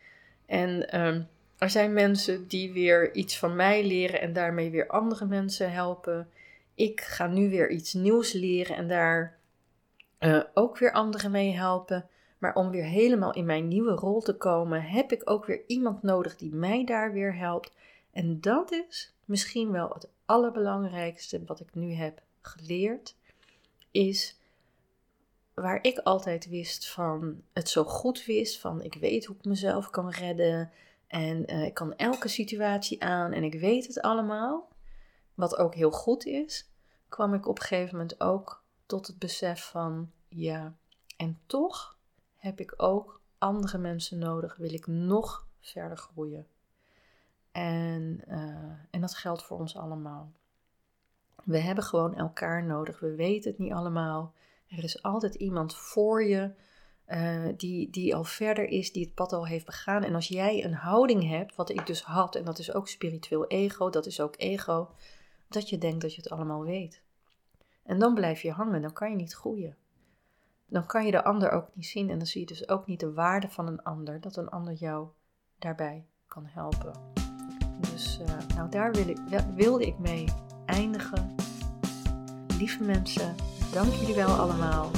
En 0.46 1.00
um, 1.00 1.28
er 1.58 1.70
zijn 1.70 1.92
mensen 1.92 2.48
die 2.48 2.72
weer 2.72 3.14
iets 3.14 3.38
van 3.38 3.56
mij 3.56 3.86
leren 3.86 4.20
en 4.20 4.32
daarmee 4.32 4.70
weer 4.70 4.86
andere 4.86 5.26
mensen 5.26 5.72
helpen. 5.72 6.28
Ik 6.74 7.00
ga 7.00 7.26
nu 7.26 7.50
weer 7.50 7.70
iets 7.70 7.92
nieuws 7.92 8.32
leren 8.32 8.76
en 8.76 8.88
daar 8.88 9.38
uh, 10.20 10.42
ook 10.54 10.78
weer 10.78 10.92
anderen 10.92 11.30
mee 11.30 11.52
helpen. 11.52 12.08
Maar 12.44 12.54
om 12.54 12.70
weer 12.70 12.84
helemaal 12.84 13.32
in 13.32 13.44
mijn 13.44 13.68
nieuwe 13.68 13.92
rol 13.92 14.20
te 14.20 14.36
komen, 14.36 14.82
heb 14.82 15.12
ik 15.12 15.30
ook 15.30 15.44
weer 15.44 15.64
iemand 15.66 16.02
nodig 16.02 16.36
die 16.36 16.54
mij 16.54 16.84
daar 16.84 17.12
weer 17.12 17.36
helpt. 17.36 17.72
En 18.10 18.40
dat 18.40 18.72
is 18.72 19.14
misschien 19.24 19.70
wel 19.70 19.88
het 19.88 20.08
allerbelangrijkste 20.24 21.44
wat 21.44 21.60
ik 21.60 21.74
nu 21.74 21.92
heb 21.92 22.22
geleerd, 22.40 23.16
is 23.90 24.38
waar 25.54 25.78
ik 25.82 25.98
altijd 25.98 26.48
wist 26.48 26.90
van 26.90 27.42
het 27.52 27.68
zo 27.68 27.84
goed 27.84 28.24
wist, 28.24 28.60
van 28.60 28.82
ik 28.82 28.94
weet 28.94 29.24
hoe 29.24 29.36
ik 29.36 29.44
mezelf 29.44 29.90
kan 29.90 30.10
redden 30.10 30.70
en 31.06 31.46
eh, 31.46 31.64
ik 31.64 31.74
kan 31.74 31.96
elke 31.96 32.28
situatie 32.28 33.02
aan 33.02 33.32
en 33.32 33.44
ik 33.44 33.54
weet 33.54 33.86
het 33.86 34.00
allemaal, 34.00 34.68
wat 35.34 35.56
ook 35.56 35.74
heel 35.74 35.90
goed 35.90 36.24
is, 36.24 36.70
kwam 37.08 37.34
ik 37.34 37.46
op 37.46 37.58
een 37.58 37.64
gegeven 37.64 37.96
moment 37.96 38.20
ook 38.20 38.62
tot 38.86 39.06
het 39.06 39.18
besef 39.18 39.64
van 39.70 40.10
ja, 40.28 40.74
en 41.16 41.38
toch 41.46 41.93
heb 42.44 42.60
ik 42.60 42.74
ook 42.76 43.20
andere 43.38 43.78
mensen 43.78 44.18
nodig, 44.18 44.56
wil 44.56 44.72
ik 44.72 44.86
nog 44.86 45.46
verder 45.60 45.96
groeien. 45.96 46.46
En, 47.52 48.20
uh, 48.28 48.38
en 48.90 49.00
dat 49.00 49.14
geldt 49.14 49.42
voor 49.42 49.58
ons 49.58 49.76
allemaal. 49.76 50.32
We 51.44 51.58
hebben 51.58 51.84
gewoon 51.84 52.14
elkaar 52.14 52.64
nodig. 52.64 53.00
We 53.00 53.14
weten 53.14 53.50
het 53.50 53.60
niet 53.60 53.72
allemaal. 53.72 54.34
Er 54.68 54.84
is 54.84 55.02
altijd 55.02 55.34
iemand 55.34 55.76
voor 55.76 56.24
je 56.24 56.50
uh, 57.08 57.48
die, 57.56 57.90
die 57.90 58.14
al 58.14 58.24
verder 58.24 58.68
is, 58.68 58.92
die 58.92 59.04
het 59.04 59.14
pad 59.14 59.32
al 59.32 59.46
heeft 59.46 59.66
begaan. 59.66 60.02
En 60.02 60.14
als 60.14 60.28
jij 60.28 60.64
een 60.64 60.74
houding 60.74 61.28
hebt, 61.28 61.56
wat 61.56 61.70
ik 61.70 61.86
dus 61.86 62.02
had, 62.02 62.34
en 62.34 62.44
dat 62.44 62.58
is 62.58 62.72
ook 62.72 62.88
spiritueel 62.88 63.46
ego, 63.46 63.90
dat 63.90 64.06
is 64.06 64.20
ook 64.20 64.34
ego, 64.36 64.90
dat 65.48 65.68
je 65.68 65.78
denkt 65.78 66.00
dat 66.00 66.14
je 66.14 66.22
het 66.22 66.30
allemaal 66.30 66.64
weet. 66.64 67.02
En 67.82 67.98
dan 67.98 68.14
blijf 68.14 68.42
je 68.42 68.50
hangen, 68.50 68.82
dan 68.82 68.92
kan 68.92 69.10
je 69.10 69.16
niet 69.16 69.34
groeien. 69.34 69.76
Dan 70.74 70.86
kan 70.86 71.04
je 71.04 71.10
de 71.10 71.24
ander 71.24 71.50
ook 71.50 71.68
niet 71.74 71.86
zien 71.86 72.10
en 72.10 72.18
dan 72.18 72.26
zie 72.26 72.40
je 72.40 72.46
dus 72.46 72.68
ook 72.68 72.86
niet 72.86 73.00
de 73.00 73.12
waarde 73.12 73.48
van 73.48 73.66
een 73.66 73.82
ander, 73.82 74.20
dat 74.20 74.36
een 74.36 74.48
ander 74.48 74.72
jou 74.72 75.08
daarbij 75.58 76.06
kan 76.26 76.46
helpen. 76.46 76.92
Dus 77.78 78.20
uh, 78.20 78.56
nou, 78.56 78.70
daar 78.70 78.92
wil 78.92 79.08
ik, 79.08 79.18
wilde 79.54 79.86
ik 79.86 79.98
mee 79.98 80.28
eindigen. 80.66 81.34
Lieve 82.58 82.82
mensen, 82.82 83.34
dank 83.72 83.92
jullie 83.92 84.14
wel 84.14 84.28
allemaal. 84.28 84.90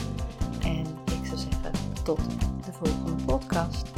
En 0.63 0.87
ik 1.05 1.27
zou 1.27 1.37
zeggen, 1.37 1.73
tot 2.05 2.21
de 2.65 2.73
volgende 2.73 3.25
podcast. 3.25 3.96